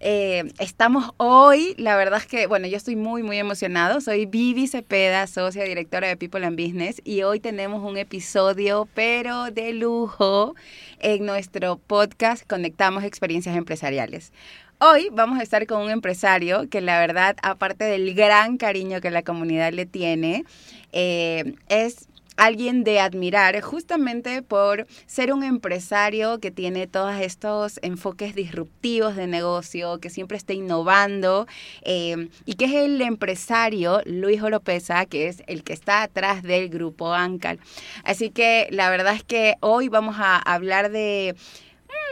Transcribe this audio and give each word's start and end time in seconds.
Eh, 0.00 0.52
estamos 0.60 1.10
hoy, 1.16 1.74
la 1.76 1.96
verdad 1.96 2.20
es 2.20 2.26
que, 2.26 2.46
bueno, 2.46 2.68
yo 2.68 2.76
estoy 2.76 2.94
muy, 2.94 3.22
muy 3.22 3.38
emocionado. 3.38 4.00
Soy 4.00 4.26
Vivi 4.26 4.68
Cepeda, 4.68 5.26
socia 5.26 5.64
directora 5.64 6.06
de 6.06 6.16
People 6.16 6.46
and 6.46 6.60
Business, 6.60 7.00
y 7.04 7.22
hoy 7.22 7.40
tenemos 7.40 7.82
un 7.82 7.96
episodio, 7.96 8.88
pero 8.94 9.50
de 9.50 9.72
lujo, 9.72 10.54
en 11.00 11.26
nuestro 11.26 11.78
podcast 11.78 12.46
Conectamos 12.48 13.02
Experiencias 13.02 13.56
Empresariales. 13.56 14.32
Hoy 14.80 15.08
vamos 15.10 15.40
a 15.40 15.42
estar 15.42 15.66
con 15.66 15.82
un 15.82 15.90
empresario 15.90 16.68
que 16.70 16.80
la 16.80 17.00
verdad, 17.00 17.36
aparte 17.42 17.84
del 17.84 18.14
gran 18.14 18.58
cariño 18.58 19.00
que 19.00 19.10
la 19.10 19.22
comunidad 19.22 19.72
le 19.72 19.86
tiene, 19.86 20.44
eh, 20.92 21.54
es 21.68 22.07
alguien 22.38 22.84
de 22.84 23.00
admirar 23.00 23.60
justamente 23.60 24.42
por 24.42 24.86
ser 25.06 25.32
un 25.32 25.42
empresario 25.42 26.38
que 26.38 26.50
tiene 26.50 26.86
todos 26.86 27.20
estos 27.20 27.80
enfoques 27.82 28.34
disruptivos 28.34 29.16
de 29.16 29.26
negocio, 29.26 29.98
que 29.98 30.08
siempre 30.08 30.38
está 30.38 30.54
innovando 30.54 31.46
eh, 31.82 32.28
y 32.46 32.54
que 32.54 32.66
es 32.66 32.74
el 32.74 33.02
empresario 33.02 34.00
Luis 34.06 34.40
Oropesa, 34.40 35.04
que 35.04 35.26
es 35.26 35.42
el 35.48 35.64
que 35.64 35.72
está 35.72 36.02
atrás 36.02 36.42
del 36.42 36.68
grupo 36.68 37.12
Ancal. 37.12 37.58
Así 38.04 38.30
que 38.30 38.68
la 38.70 38.88
verdad 38.88 39.14
es 39.14 39.24
que 39.24 39.56
hoy 39.60 39.88
vamos 39.88 40.16
a 40.18 40.36
hablar 40.36 40.90
de 40.90 41.34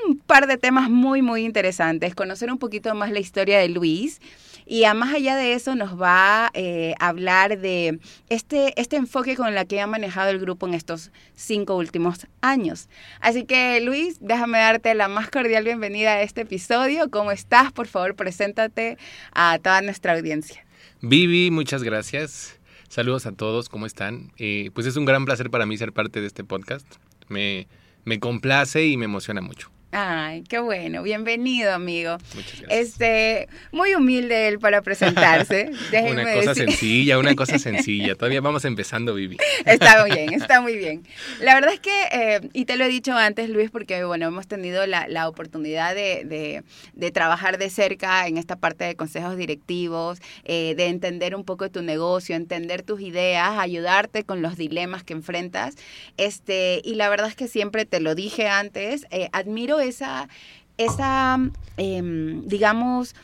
un 0.08 0.18
par 0.18 0.46
de 0.46 0.56
temas 0.56 0.90
muy, 0.90 1.22
muy 1.22 1.44
interesantes, 1.44 2.14
conocer 2.14 2.50
un 2.50 2.58
poquito 2.58 2.94
más 2.94 3.10
la 3.10 3.20
historia 3.20 3.58
de 3.58 3.68
Luis. 3.68 4.20
Y 4.66 4.84
a 4.84 4.94
más 4.94 5.14
allá 5.14 5.36
de 5.36 5.52
eso 5.52 5.76
nos 5.76 6.00
va 6.00 6.50
eh, 6.52 6.94
a 6.98 7.08
hablar 7.08 7.58
de 7.58 8.00
este, 8.28 8.78
este 8.80 8.96
enfoque 8.96 9.36
con 9.36 9.56
el 9.56 9.66
que 9.66 9.80
ha 9.80 9.86
manejado 9.86 10.30
el 10.30 10.40
grupo 10.40 10.66
en 10.66 10.74
estos 10.74 11.12
cinco 11.36 11.76
últimos 11.76 12.26
años. 12.40 12.88
Así 13.20 13.44
que 13.44 13.80
Luis, 13.80 14.18
déjame 14.20 14.58
darte 14.58 14.92
la 14.94 15.06
más 15.06 15.30
cordial 15.30 15.62
bienvenida 15.62 16.14
a 16.14 16.22
este 16.22 16.40
episodio. 16.40 17.10
¿Cómo 17.10 17.30
estás? 17.30 17.72
Por 17.72 17.86
favor, 17.86 18.16
preséntate 18.16 18.98
a 19.32 19.58
toda 19.62 19.82
nuestra 19.82 20.14
audiencia. 20.14 20.66
Vivi, 21.00 21.52
muchas 21.52 21.84
gracias. 21.84 22.58
Saludos 22.88 23.26
a 23.26 23.32
todos, 23.32 23.68
¿cómo 23.68 23.86
están? 23.86 24.32
Eh, 24.36 24.70
pues 24.74 24.86
es 24.86 24.96
un 24.96 25.04
gran 25.04 25.24
placer 25.26 25.50
para 25.50 25.66
mí 25.66 25.76
ser 25.76 25.92
parte 25.92 26.20
de 26.20 26.26
este 26.26 26.42
podcast. 26.42 26.86
Me, 27.28 27.68
me 28.04 28.18
complace 28.18 28.84
y 28.86 28.96
me 28.96 29.04
emociona 29.04 29.40
mucho. 29.40 29.70
Ay, 29.98 30.42
qué 30.42 30.58
bueno. 30.58 31.02
Bienvenido, 31.02 31.72
amigo. 31.72 32.18
Muchas 32.34 32.60
gracias. 32.60 32.86
Este, 32.86 33.48
muy 33.72 33.94
humilde 33.94 34.46
él 34.46 34.58
para 34.58 34.82
presentarse. 34.82 35.70
una 36.10 36.34
cosa 36.34 36.54
sencilla, 36.54 37.18
una 37.18 37.34
cosa 37.34 37.58
sencilla. 37.58 38.14
Todavía 38.14 38.42
vamos 38.42 38.66
empezando, 38.66 39.14
Vivi. 39.14 39.38
Está 39.64 40.02
muy 40.02 40.10
bien, 40.10 40.34
está 40.34 40.60
muy 40.60 40.76
bien. 40.76 41.02
La 41.40 41.54
verdad 41.54 41.72
es 41.72 41.80
que, 41.80 42.02
eh, 42.12 42.40
y 42.52 42.66
te 42.66 42.76
lo 42.76 42.84
he 42.84 42.88
dicho 42.88 43.14
antes, 43.14 43.48
Luis, 43.48 43.70
porque 43.70 44.04
bueno, 44.04 44.26
hemos 44.26 44.46
tenido 44.46 44.86
la, 44.86 45.08
la 45.08 45.30
oportunidad 45.30 45.94
de, 45.94 46.26
de, 46.26 46.62
de, 46.92 47.10
trabajar 47.10 47.56
de 47.56 47.70
cerca 47.70 48.26
en 48.26 48.36
esta 48.36 48.56
parte 48.56 48.84
de 48.84 48.96
consejos 48.96 49.38
directivos, 49.38 50.18
eh, 50.44 50.74
de 50.76 50.88
entender 50.88 51.34
un 51.34 51.44
poco 51.44 51.70
tu 51.70 51.80
negocio, 51.80 52.36
entender 52.36 52.82
tus 52.82 53.00
ideas, 53.00 53.52
ayudarte 53.58 54.24
con 54.24 54.42
los 54.42 54.58
dilemas 54.58 55.04
que 55.04 55.14
enfrentas. 55.14 55.74
Este, 56.18 56.82
y 56.84 56.96
la 56.96 57.08
verdad 57.08 57.28
es 57.28 57.34
que 57.34 57.48
siempre 57.48 57.86
te 57.86 58.00
lo 58.00 58.14
dije 58.14 58.46
antes, 58.46 59.06
eh, 59.10 59.30
admiro 59.32 59.80
esa, 59.88 60.28
esa 60.76 61.38
eh, 61.76 62.40
digamos, 62.44 63.14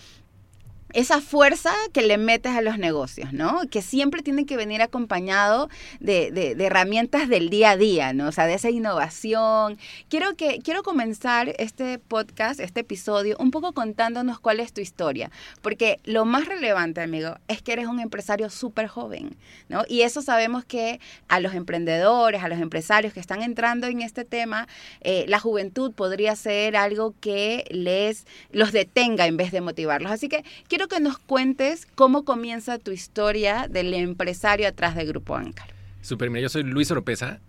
esa 0.92 1.20
fuerza 1.20 1.72
que 1.92 2.02
le 2.02 2.18
metes 2.18 2.52
a 2.52 2.62
los 2.62 2.78
negocios, 2.78 3.32
¿no? 3.32 3.60
Que 3.70 3.82
siempre 3.82 4.22
tiene 4.22 4.46
que 4.46 4.56
venir 4.56 4.82
acompañado 4.82 5.68
de, 6.00 6.30
de, 6.30 6.52
herramientas 6.64 7.28
del 7.28 7.50
día 7.50 7.70
a 7.70 7.76
día, 7.76 8.12
¿no? 8.12 8.28
O 8.28 8.32
sea, 8.32 8.46
de 8.46 8.54
esa 8.54 8.70
innovación. 8.70 9.78
Quiero, 10.08 10.36
que, 10.36 10.60
quiero 10.62 10.82
comenzar 10.82 11.54
este 11.58 11.98
podcast, 11.98 12.60
este 12.60 12.80
episodio, 12.80 13.36
un 13.38 13.50
poco 13.50 13.72
contándonos 13.72 14.38
cuál 14.38 14.60
es 14.60 14.72
tu 14.72 14.80
historia, 14.80 15.30
porque 15.62 15.98
lo 16.04 16.24
más 16.24 16.46
relevante, 16.46 17.00
amigo, 17.00 17.36
es 17.48 17.62
que 17.62 17.72
eres 17.72 17.86
un 17.86 18.00
empresario 18.00 18.50
súper 18.50 18.86
joven, 18.86 19.36
¿no? 19.68 19.84
Y 19.88 20.02
eso 20.02 20.22
sabemos 20.22 20.64
que 20.64 21.00
a 21.28 21.40
los 21.40 21.54
emprendedores, 21.54 22.42
a 22.42 22.48
los 22.48 22.60
empresarios 22.60 23.12
que 23.12 23.20
están 23.20 23.42
entrando 23.42 23.86
en 23.86 24.02
este 24.02 24.24
tema, 24.24 24.68
eh, 25.00 25.24
la 25.28 25.38
juventud 25.38 25.92
podría 25.92 26.36
ser 26.36 26.76
algo 26.76 27.14
que 27.20 27.64
les 27.70 28.26
los 28.50 28.72
detenga 28.72 29.26
en 29.26 29.36
vez 29.36 29.52
de 29.52 29.60
motivarlos. 29.60 30.12
Así 30.12 30.28
que 30.28 30.44
quiero 30.68 30.81
que 30.88 31.00
nos 31.00 31.18
cuentes 31.18 31.86
cómo 31.94 32.24
comienza 32.24 32.78
tu 32.78 32.90
historia 32.90 33.66
del 33.68 33.94
empresario 33.94 34.68
atrás 34.68 34.94
del 34.94 35.06
Grupo 35.08 35.36
Ancar. 35.36 35.72
Super, 36.00 36.30
mira, 36.30 36.42
yo 36.42 36.48
soy 36.48 36.62
Luis 36.62 36.90
Oropesa. 36.90 37.40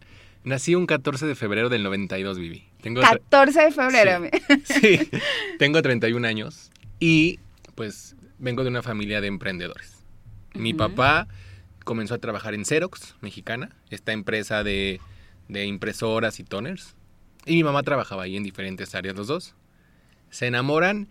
Nací 0.44 0.76
un 0.76 0.86
14 0.86 1.26
de 1.26 1.36
febrero 1.36 1.70
del 1.70 1.84
92, 1.84 2.38
Vivi. 2.38 2.66
Tengo 2.82 3.02
14 3.02 3.62
de 3.62 3.72
febrero. 3.72 4.30
Sí, 4.66 4.98
sí, 4.98 5.10
tengo 5.58 5.82
31 5.82 6.28
años 6.28 6.70
y 7.00 7.40
pues 7.76 8.16
vengo 8.40 8.64
de 8.64 8.70
una 8.70 8.82
familia 8.82 9.22
de 9.22 9.28
emprendedores. 9.28 9.98
Mi 10.54 10.74
uh 10.74 10.76
-huh. 10.76 10.78
papá 10.78 11.28
comenzó 11.86 12.14
a 12.16 12.18
trabajar 12.18 12.54
en 12.54 12.66
Xerox, 12.66 13.16
mexicana, 13.22 13.70
esta 13.90 14.12
empresa 14.12 14.64
de, 14.64 15.00
de 15.48 15.66
impresoras 15.66 16.40
y 16.40 16.44
toners. 16.44 16.96
Y 17.46 17.56
mi 17.56 17.64
mamá 17.64 17.84
trabajaba 17.84 18.24
ahí 18.24 18.38
en 18.38 18.44
diferentes 18.44 18.96
áreas 18.96 19.16
los 19.16 19.28
dos. 19.28 19.56
Se 20.30 20.48
enamoran 20.48 21.08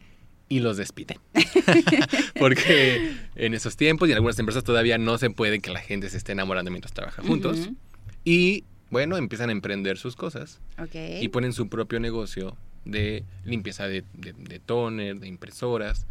y 0.48 0.60
los 0.60 0.76
despiden. 0.76 1.18
Porque 2.38 3.16
en 3.36 3.54
esos 3.54 3.76
tiempos 3.76 4.08
y 4.08 4.12
en 4.12 4.16
algunas 4.16 4.38
empresas 4.38 4.64
todavía 4.64 4.98
no 4.98 5.18
se 5.18 5.30
puede 5.30 5.60
que 5.60 5.70
la 5.70 5.80
gente 5.80 6.08
se 6.10 6.16
esté 6.16 6.32
enamorando 6.32 6.70
mientras 6.70 6.92
trabaja 6.92 7.22
juntos. 7.22 7.58
Uh 7.58 7.66
-huh. 7.66 7.76
Y 8.24 8.64
bueno, 8.90 9.16
empiezan 9.16 9.48
a 9.48 9.52
emprender 9.52 9.96
sus 9.98 10.16
cosas 10.16 10.60
okay. 10.78 11.24
y 11.24 11.28
ponen 11.28 11.52
su 11.52 11.68
propio 11.68 11.98
negocio 11.98 12.56
de 12.84 13.24
limpieza 13.44 13.86
de, 13.86 14.04
de, 14.12 14.34
de, 14.34 14.58
toner, 14.58 15.18
de 15.18 15.28
impresoras. 15.28 16.06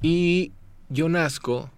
Y 0.00 0.52
yo 0.88 1.08
nazco, 1.08 1.70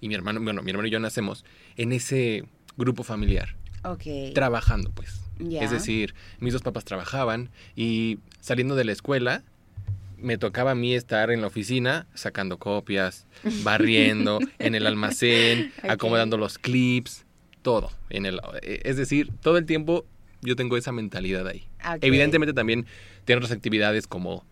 y 0.00 0.08
mi 0.08 0.14
hermano, 0.14 0.40
bueno, 0.40 0.62
mi 0.62 0.70
hermano 0.70 0.88
y 0.88 0.90
yo 0.90 0.98
nacemos 0.98 1.44
en 1.76 1.92
ese 1.92 2.44
grupo 2.76 3.02
familiar. 3.04 3.56
Okay. 3.84 4.32
Trabajando, 4.32 4.90
pues. 4.90 5.20
Yeah. 5.38 5.62
Es 5.62 5.70
decir, 5.70 6.14
mis 6.40 6.52
dos 6.52 6.62
papás 6.62 6.84
trabajaban 6.84 7.50
y 7.74 8.18
saliendo 8.40 8.74
de 8.74 8.84
la 8.84 8.92
escuela, 8.92 9.44
me 10.18 10.38
tocaba 10.38 10.72
a 10.72 10.74
mí 10.74 10.94
estar 10.94 11.30
en 11.30 11.40
la 11.40 11.46
oficina 11.48 12.06
sacando 12.14 12.58
copias, 12.58 13.26
barriendo, 13.62 14.38
en 14.58 14.74
el 14.74 14.86
almacén, 14.86 15.72
okay. 15.78 15.90
acomodando 15.90 16.36
los 16.36 16.58
clips, 16.58 17.24
todo. 17.62 17.90
En 18.10 18.26
el, 18.26 18.40
es 18.62 18.96
decir, 18.96 19.30
todo 19.40 19.58
el 19.58 19.66
tiempo 19.66 20.06
yo 20.42 20.56
tengo 20.56 20.76
esa 20.76 20.92
mentalidad 20.92 21.46
ahí. 21.46 21.66
Okay. 21.80 21.98
Evidentemente 22.02 22.52
también 22.52 22.86
tiene 23.24 23.38
otras 23.38 23.52
actividades 23.52 24.06
como 24.06 24.44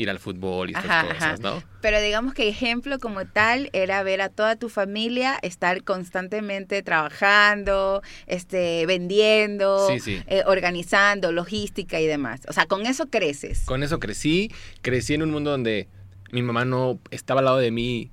ir 0.00 0.08
al 0.08 0.18
fútbol 0.18 0.70
y 0.70 0.72
estas 0.72 0.90
ajá, 0.90 1.02
cosas, 1.06 1.22
ajá. 1.22 1.36
¿no? 1.40 1.62
Pero 1.82 2.00
digamos 2.00 2.32
que 2.32 2.48
ejemplo 2.48 2.98
como 2.98 3.26
tal 3.26 3.68
era 3.72 4.02
ver 4.02 4.22
a 4.22 4.30
toda 4.30 4.56
tu 4.56 4.68
familia 4.68 5.38
estar 5.42 5.84
constantemente 5.84 6.82
trabajando, 6.82 8.02
este, 8.26 8.86
vendiendo, 8.86 9.88
sí, 9.88 10.00
sí. 10.00 10.22
Eh, 10.26 10.42
organizando, 10.46 11.32
logística 11.32 12.00
y 12.00 12.06
demás. 12.06 12.40
O 12.48 12.52
sea, 12.52 12.66
con 12.66 12.86
eso 12.86 13.10
creces. 13.10 13.64
Con 13.66 13.82
eso 13.82 14.00
crecí, 14.00 14.50
crecí 14.80 15.14
en 15.14 15.22
un 15.22 15.30
mundo 15.30 15.50
donde 15.50 15.88
mi 16.32 16.42
mamá 16.42 16.64
no 16.64 16.98
estaba 17.10 17.40
al 17.40 17.44
lado 17.44 17.58
de 17.58 17.70
mí 17.70 18.10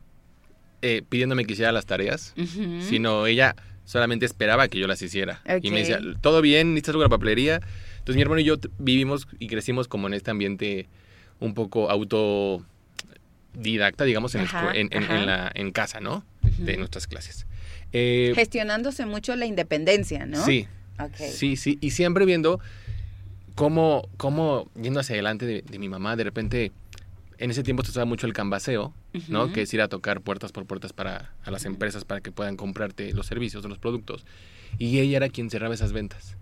eh, 0.82 1.04
pidiéndome 1.08 1.46
que 1.46 1.54
hiciera 1.54 1.72
las 1.72 1.86
tareas, 1.86 2.34
uh 2.38 2.42
-huh. 2.42 2.82
sino 2.82 3.28
ella 3.28 3.56
solamente 3.86 4.26
esperaba 4.26 4.68
que 4.68 4.78
yo 4.78 4.88
las 4.88 5.02
hiciera. 5.02 5.42
Okay. 5.46 5.62
Y 5.64 5.72
me 5.72 5.80
decía, 5.80 6.00
todo 6.20 6.42
bien, 6.42 6.74
necesitas 6.74 6.96
la 7.02 7.10
papelería. 7.10 7.62
Entonces 8.00 8.16
mi 8.16 8.22
hermano 8.22 8.42
y 8.42 8.44
yo 8.44 8.58
vivimos 8.78 9.28
y 9.40 9.48
crecimos 9.48 9.88
como 9.88 10.08
en 10.08 10.14
este 10.14 10.32
ambiente 10.32 10.90
un 11.40 11.54
poco 11.54 11.90
autodidacta, 11.92 12.66
digamos, 14.06 14.36
en, 14.36 14.42
ajá, 14.42 14.72
en, 14.74 14.90
en, 14.92 15.04
en, 15.04 15.26
la, 15.26 15.52
en 15.54 15.72
casa, 15.72 16.00
¿no? 16.00 16.24
Uh 16.44 16.48
-huh. 16.48 16.66
De 16.66 16.78
nuestras 16.78 17.08
clases. 17.08 17.46
Eh, 17.94 18.34
Gestionándose 18.36 19.06
mucho 19.06 19.36
la 19.36 19.46
independencia, 19.46 20.26
¿no? 20.26 20.44
Sí. 20.44 20.68
Okay. 21.00 21.32
Sí, 21.32 21.56
sí. 21.58 21.78
Y 21.80 21.92
siempre 21.92 22.26
viendo 22.26 22.60
cómo, 23.56 24.10
cómo 24.18 24.70
yendo 24.82 25.00
hacia 25.00 25.14
adelante 25.14 25.46
de, 25.46 25.62
de, 25.62 25.80
mi 25.80 25.90
mamá, 25.90 26.16
de 26.16 26.24
repente, 26.24 26.72
en 27.38 27.52
ese 27.52 27.64
tiempo 27.64 27.84
se 27.84 27.92
usaba 27.92 28.06
mucho 28.06 28.26
el 28.28 28.34
canvaseo, 28.34 28.94
uh 29.14 29.18
-huh. 29.18 29.28
¿no? 29.30 29.54
Que 29.54 29.62
es 29.62 29.74
ir 29.74 29.82
a 29.82 29.88
tocar 29.88 30.22
puertas 30.22 30.52
por 30.52 30.66
puertas 30.66 30.94
para 30.94 31.34
a 31.44 31.52
las 31.52 31.66
empresas 31.66 32.04
para 32.04 32.22
que 32.22 32.32
puedan 32.32 32.58
comprarte 32.58 33.14
los 33.14 33.28
servicios 33.28 33.64
o 33.64 33.68
los 33.68 33.78
productos. 33.78 34.26
Y 34.80 35.00
ella 35.00 35.18
era 35.18 35.30
quien 35.30 35.50
cerraba 35.50 35.74
esas 35.76 35.94
ventas. 35.94 36.36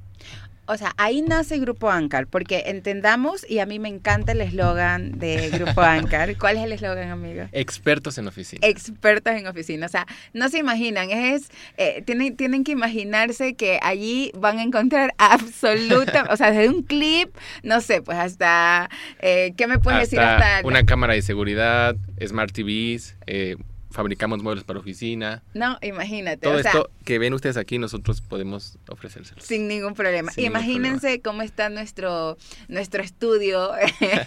O 0.67 0.77
sea, 0.77 0.93
ahí 0.97 1.21
nace 1.21 1.59
Grupo 1.59 1.89
Ancar, 1.89 2.27
porque 2.27 2.63
entendamos, 2.67 3.45
y 3.49 3.59
a 3.59 3.65
mí 3.65 3.79
me 3.79 3.89
encanta 3.89 4.31
el 4.31 4.41
eslogan 4.41 5.19
de 5.19 5.49
Grupo 5.51 5.81
Ancar. 5.81 6.37
¿Cuál 6.37 6.57
es 6.57 6.63
el 6.63 6.71
eslogan, 6.71 7.09
amigo? 7.09 7.43
Expertos 7.51 8.17
en 8.17 8.27
oficina. 8.27 8.67
Expertos 8.67 9.33
en 9.33 9.47
oficina. 9.47 9.85
O 9.85 9.89
sea, 9.89 10.07
no 10.33 10.49
se 10.49 10.57
imaginan, 10.57 11.11
es, 11.11 11.49
eh, 11.77 12.03
tienen, 12.05 12.35
tienen 12.35 12.63
que 12.63 12.71
imaginarse 12.71 13.55
que 13.55 13.79
allí 13.81 14.31
van 14.37 14.59
a 14.59 14.63
encontrar 14.63 15.13
absoluta, 15.17 16.27
o 16.29 16.37
sea, 16.37 16.51
desde 16.51 16.69
un 16.69 16.83
clip, 16.83 17.29
no 17.63 17.81
sé, 17.81 18.01
pues 18.01 18.17
hasta, 18.17 18.89
eh, 19.19 19.53
¿qué 19.57 19.67
me 19.67 19.79
puedes 19.79 20.01
decir? 20.01 20.19
Hasta 20.19 20.57
Hasta 20.57 20.67
una 20.67 20.85
cámara 20.85 21.13
de 21.13 21.21
seguridad, 21.21 21.95
Smart 22.25 22.51
TVs, 22.51 23.15
eh, 23.27 23.55
fabricamos 23.95 24.43
muebles 24.43 24.63
para 24.63 24.79
oficina. 24.79 25.41
No, 25.53 25.77
imagínate. 25.81 26.37
Todo 26.37 26.57
o 26.57 26.61
sea, 26.61 26.71
esto 26.71 26.91
que 27.03 27.17
ven 27.17 27.33
ustedes 27.33 27.57
aquí, 27.57 27.79
nosotros 27.79 28.21
podemos 28.21 28.77
ofrecérselos. 28.89 29.43
Sin 29.43 29.67
ningún 29.67 29.93
problema. 29.93 30.31
Sin 30.31 30.43
ningún 30.43 30.57
Imagínense 30.57 31.21
cómo 31.21 31.41
está 31.41 31.69
nuestro, 31.69 32.37
nuestro 32.67 33.01
estudio 33.01 33.71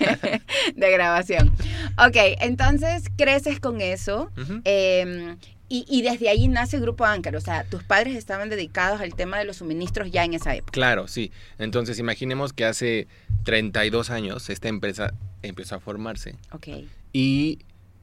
de 0.74 0.90
grabación. 0.90 1.52
Ok, 1.98 2.16
entonces 2.40 3.04
creces 3.16 3.60
con 3.60 3.80
eso. 3.80 4.30
Eh, 4.64 5.36
y, 5.68 5.84
y 5.86 6.00
desde 6.00 6.30
ahí 6.30 6.48
nace 6.48 6.80
Grupo 6.80 7.04
Ancar. 7.04 7.36
O 7.36 7.40
sea, 7.40 7.64
tus 7.64 7.84
padres 7.84 8.16
estaban 8.16 8.48
dedicados 8.48 9.02
al 9.02 9.14
tema 9.14 9.38
de 9.38 9.44
los 9.44 9.56
suministros 9.56 10.10
ya 10.10 10.24
en 10.24 10.32
esa 10.32 10.54
época. 10.54 10.72
Claro, 10.72 11.08
sí. 11.08 11.30
Entonces 11.58 11.98
imaginemos 11.98 12.54
que 12.54 12.64
hace 12.64 13.06
32 13.44 14.08
años 14.10 14.48
esta 14.48 14.68
empresa 14.68 15.12
empezó 15.42 15.76
a 15.76 15.80
formarse 15.80 16.36
Ok, 16.52 16.68
y 17.12 17.58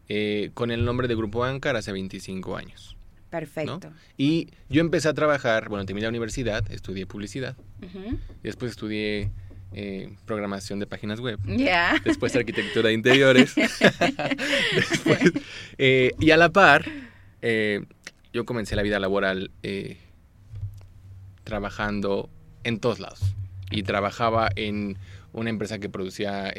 eh, 0.10 0.52
con 0.54 0.72
el 0.72 0.86
nombre 0.86 1.08
de 1.08 1.16
Grupo 1.16 1.44
Ancar 1.44 1.76
hace 1.76 1.92
25 1.92 2.56
años. 2.58 2.96
perfecto. 3.30 3.92
Y 4.18 4.50
yo 4.70 4.82
empecé 4.82 5.10
a 5.10 5.14
trabajar, 5.14 5.68
bueno, 5.70 5.86
terminé 5.86 6.04
la 6.06 6.10
universidad, 6.10 6.70
estudié 6.72 7.06
publicidad, 7.06 7.56
después 8.44 8.72
estudié 8.72 9.30
eh, 9.74 10.16
programación 10.26 10.80
de 10.80 10.88
páginas 10.88 11.20
web, 11.20 11.38
Ya. 11.46 12.02
después 12.06 12.34
arquitectura 12.36 12.88
de 12.90 12.94
interiores, 12.94 13.54
después, 14.76 15.34
eh, 15.78 16.12
y 16.20 16.32
a 16.32 16.38
la 16.38 16.50
par, 16.50 16.86
yo 18.32 18.46
comencé 18.46 18.76
la 18.76 18.84
vida 18.84 19.00
laboral 19.00 19.52
trabajando 21.44 22.30
en 22.64 22.80
todos 22.80 23.00
lados. 23.00 23.22
Y 23.72 23.84
trabajaba 23.84 24.50
en 24.56 24.98
una 25.34 25.50
empresa 25.50 25.80
que 25.80 25.90
producía 25.90 26.54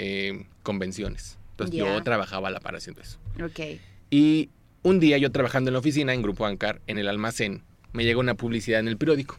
convenciones. 0.63 1.39
Entonces 1.57 1.75
yo 1.75 2.03
trabajaba 2.03 2.49
a 2.49 2.51
la 2.51 2.61
par 2.61 2.77
haciendo 2.77 3.01
eso. 3.01 3.19
Ok. 3.43 3.81
Y 4.11 4.51
un 4.83 5.01
día 5.01 5.17
yo 5.17 5.33
trabajando 5.33 5.71
en 5.71 5.73
la 5.73 5.79
oficina, 5.79 6.13
en 6.13 6.21
Grupo 6.21 6.45
Ancar, 6.45 6.83
en 6.87 6.99
el 6.99 7.09
almacén, 7.09 7.63
me 7.93 8.05
llega 8.05 8.21
una 8.21 8.35
publicidad 8.35 8.79
en 8.79 8.89
el 8.89 8.99
periódico. 8.99 9.39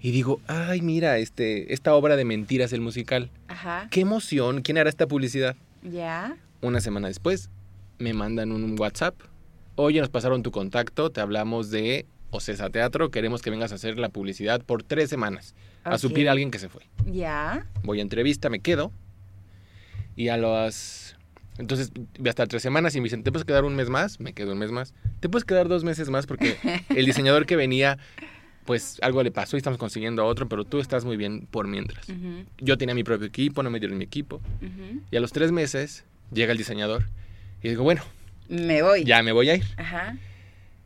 Y 0.00 0.12
digo, 0.12 0.40
ay, 0.46 0.82
mira, 0.82 1.18
este, 1.18 1.72
esta 1.74 1.94
obra 1.94 2.14
de 2.14 2.24
mentiras, 2.24 2.72
el 2.72 2.80
musical. 2.80 3.30
Ajá. 3.48 3.88
¡Qué 3.90 4.02
emoción! 4.02 4.62
¿Quién 4.62 4.78
hará 4.78 4.88
esta 4.88 5.08
publicidad? 5.08 5.56
Ya. 5.82 6.36
Una 6.60 6.80
semana 6.80 7.08
después, 7.08 7.50
me 7.98 8.14
mandan 8.14 8.52
un 8.52 8.78
WhatsApp. 8.78 9.16
Oye, 9.74 9.98
nos 9.98 10.10
pasaron 10.10 10.44
tu 10.44 10.52
contacto, 10.52 11.10
te 11.10 11.20
hablamos 11.20 11.70
de 11.70 12.06
Ocesa 12.30 12.70
Teatro, 12.70 13.10
queremos 13.10 13.42
que 13.42 13.50
vengas 13.50 13.72
a 13.72 13.74
hacer 13.74 13.98
la 13.98 14.10
publicidad 14.10 14.62
por 14.62 14.84
tres 14.84 15.10
semanas. 15.10 15.56
A 15.82 15.98
suplir 15.98 16.28
a 16.28 16.32
alguien 16.32 16.52
que 16.52 16.60
se 16.60 16.68
fue. 16.68 16.82
Ya. 17.04 17.66
Voy 17.82 17.98
a 17.98 18.02
entrevista, 18.02 18.48
me 18.48 18.60
quedo. 18.60 18.92
Y 20.14 20.28
a 20.28 20.36
las... 20.36 21.15
Entonces 21.58 21.90
voy 21.94 22.26
a 22.26 22.30
estar 22.30 22.48
tres 22.48 22.62
semanas 22.62 22.94
y 22.96 23.00
me 23.00 23.04
dicen, 23.04 23.22
¿te 23.22 23.32
puedes 23.32 23.44
quedar 23.46 23.64
un 23.64 23.74
mes 23.76 23.88
más? 23.88 24.20
Me 24.20 24.32
quedo 24.32 24.52
un 24.52 24.58
mes 24.58 24.70
más. 24.72 24.92
¿Te 25.20 25.28
puedes 25.28 25.44
quedar 25.44 25.68
dos 25.68 25.84
meses 25.84 26.10
más? 26.10 26.26
Porque 26.26 26.56
el 26.90 27.06
diseñador 27.06 27.46
que 27.46 27.56
venía, 27.56 27.98
pues 28.64 28.98
algo 29.02 29.22
le 29.22 29.30
pasó 29.30 29.56
y 29.56 29.58
estamos 29.58 29.78
consiguiendo 29.78 30.22
a 30.22 30.26
otro, 30.26 30.48
pero 30.48 30.64
tú 30.64 30.80
estás 30.80 31.04
muy 31.04 31.16
bien 31.16 31.46
por 31.50 31.66
mientras. 31.66 32.06
Yo 32.58 32.76
tenía 32.76 32.94
mi 32.94 33.04
propio 33.04 33.26
equipo, 33.26 33.62
no 33.62 33.70
me 33.70 33.78
dieron 33.80 33.96
mi 33.98 34.04
equipo. 34.04 34.40
Y 35.10 35.16
a 35.16 35.20
los 35.20 35.32
tres 35.32 35.52
meses 35.52 36.04
llega 36.32 36.52
el 36.52 36.58
diseñador 36.58 37.04
y 37.62 37.68
digo, 37.68 37.84
bueno, 37.84 38.02
Me 38.48 38.82
voy. 38.82 39.04
ya 39.04 39.22
me 39.22 39.32
voy 39.32 39.48
a 39.50 39.54
ir. 39.56 39.64
Ajá. 39.76 40.16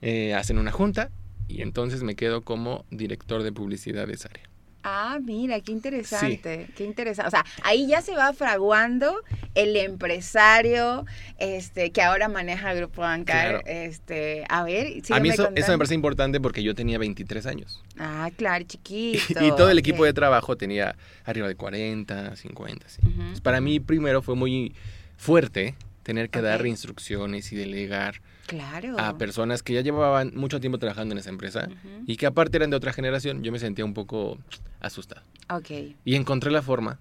Eh, 0.03 0.35
hacen 0.35 0.59
una 0.59 0.71
junta 0.73 1.11
y 1.49 1.63
entonces 1.63 2.03
me 2.03 2.15
quedo 2.15 2.43
como 2.43 2.85
director 2.91 3.43
de 3.43 3.51
publicidad 3.53 4.07
de 4.07 4.13
esa 4.15 4.29
área. 4.29 4.45
Ah, 4.83 5.19
mira, 5.23 5.61
qué 5.61 5.73
interesante, 5.73 6.69
qué 6.75 6.85
interesante. 6.85 7.29
O 7.29 7.31
sea, 7.31 7.45
ahí 7.63 7.87
ya 7.87 8.01
se 8.01 8.17
va 8.17 8.33
fraguando 8.33 9.15
el 9.55 9.77
empresario 9.77 11.05
este, 11.39 11.91
que 11.91 12.01
ahora 12.03 12.29
maneja 12.29 12.73
el 12.73 12.79
Grupo 12.79 13.03
Bancar. 13.03 13.63
Claro. 13.63 13.63
Este, 13.67 14.45
a 14.49 14.65
ver, 14.65 15.03
a 15.11 15.21
mí 15.21 15.29
eso, 15.29 15.51
eso 15.55 15.73
me 15.73 15.79
parece 15.79 15.95
importante 15.95 16.41
porque 16.41 16.63
yo 16.63 16.75
tenía 16.75 16.99
23 16.99 17.47
años. 17.47 17.83
Ah, 17.99 18.31
claro, 18.37 18.65
chiquito. 18.65 19.45
y 19.45 19.51
todo 19.51 19.71
el 19.71 19.79
equipo 19.79 20.05
de 20.05 20.13
trabajo 20.13 20.57
tenía 20.57 20.97
arriba 21.25 21.49
de 21.49 21.57
40, 21.57 22.37
50, 22.37 22.89
sí. 22.89 23.01
Entonces, 23.05 23.41
para 23.41 23.61
mí 23.61 23.81
primero 23.81 24.23
fue 24.23 24.35
muy 24.35 24.75
fuerte 25.17 25.75
tener 26.11 26.29
que 26.29 26.41
dar 26.43 26.67
instrucciones 26.67 27.53
y 27.53 27.57
delegar 27.57 28.21
Claro. 28.49 28.99
a 28.99 29.17
personas 29.17 29.63
que 29.63 29.75
ya 29.75 29.81
llevaban 29.81 30.33
mucho 30.35 30.59
tiempo 30.59 30.77
trabajando 30.79 31.13
en 31.15 31.19
esa 31.19 31.31
empresa 31.31 31.69
y 32.05 32.17
que 32.17 32.27
aparte 32.27 32.57
eran 32.57 32.69
de 32.71 32.77
otra 32.77 32.93
generación. 32.93 33.45
Yo 33.45 33.53
me 33.53 33.61
sentía 33.61 33.85
un 33.85 33.95
poco 33.95 34.39
asustado. 34.81 35.23
Ok. 35.51 35.71
Y 36.05 36.17
encontré 36.17 36.51
la 36.51 36.63
forma 36.63 36.99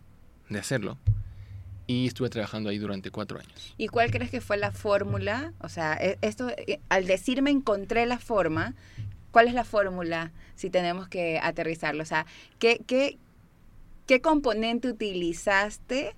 de 0.48 0.60
hacerlo. 0.60 1.00
Y 1.88 2.06
estuve 2.06 2.30
trabajando 2.30 2.70
ahí 2.70 2.78
durante 2.78 3.10
cuatro 3.10 3.40
años. 3.40 3.74
¿Y 3.80 3.88
cuál 3.88 4.12
crees 4.12 4.30
que 4.30 4.42
fue 4.42 4.58
la 4.58 4.72
fórmula? 4.72 5.54
O 5.60 5.70
sea, 5.70 5.96
e- 6.00 6.20
esto, 6.22 6.50
eh, 6.52 6.80
al 6.90 7.08
decirme 7.08 7.50
encontré 7.50 8.06
la 8.06 8.20
forma, 8.20 8.76
¿cuál 9.32 9.48
es 9.48 9.56
la 9.56 9.64
fórmula 9.64 10.32
si 10.56 10.70
tenemos 10.70 11.08
que 11.08 11.40
aterrizarlo? 11.42 12.04
O 12.04 12.06
sea, 12.06 12.28
¿qué, 12.60 12.80
qué, 12.86 13.18
qué 14.06 14.22
componente 14.22 14.88
utilizaste 14.88 16.16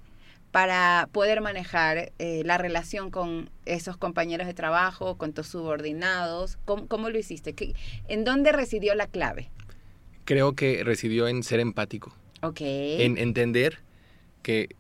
para 0.52 1.08
poder 1.12 1.42
manejar 1.42 2.12
eh, 2.20 2.44
la 2.46 2.58
relación 2.58 3.10
con 3.10 3.50
esos 3.66 3.98
compañeros 3.98 4.48
de 4.48 4.54
trabajo, 4.54 5.18
con 5.18 5.34
tus 5.34 5.48
subordinados? 5.48 6.58
¿Cómo, 6.66 6.88
cómo 6.88 7.10
lo 7.10 7.18
hiciste? 7.18 7.54
¿Qué- 7.54 7.74
¿En 8.08 8.24
dónde 8.26 8.52
residió 8.52 8.94
la 8.96 9.08
clave? 9.08 9.50
Creo 10.26 10.54
que 10.54 10.84
residió 10.84 11.28
en 11.28 11.44
ser 11.44 11.60
empático, 11.60 12.14
Ok. 12.42 12.60
en 12.62 13.18
entender 13.18 13.80
que 14.44 14.76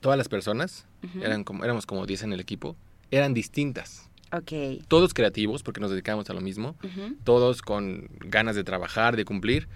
todas 0.00 0.16
las 0.18 0.28
personas, 0.28 0.86
eran 1.20 1.44
como, 1.44 1.64
éramos 1.64 1.84
como 1.86 2.06
10 2.06 2.22
en 2.22 2.32
el 2.32 2.40
equipo, 2.40 2.76
eran 3.10 3.34
distintas. 3.34 4.08
Ok. 4.32 4.82
Todos 4.88 5.12
creativos, 5.14 5.62
porque 5.62 5.80
nos 5.80 5.90
dedicábamos 5.90 6.28
a 6.30 6.32
lo 6.34 6.40
mismo, 6.40 6.76
todos 7.24 7.62
con 7.62 8.08
ganas 8.20 8.56
de 8.56 8.64
trabajar, 8.64 9.16
de 9.16 9.24
cumplir, 9.24 9.68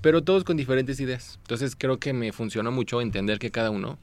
pero 0.00 0.22
todos 0.22 0.44
con 0.44 0.56
diferentes 0.56 0.98
ideas. 1.00 1.38
Entonces 1.42 1.76
creo 1.76 1.98
que 1.98 2.12
me 2.12 2.32
funcionó 2.32 2.70
mucho 2.72 3.00
entender 3.00 3.38
que 3.38 3.50
cada 3.50 3.70
uno 3.70 3.98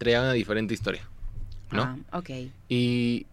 traía 0.00 0.22
una 0.22 0.32
diferente 0.32 0.72
historia, 0.72 1.06
¿no? 1.70 1.82
Ah, 1.82 2.18
ok. 2.18 2.30
Y, 2.70 3.26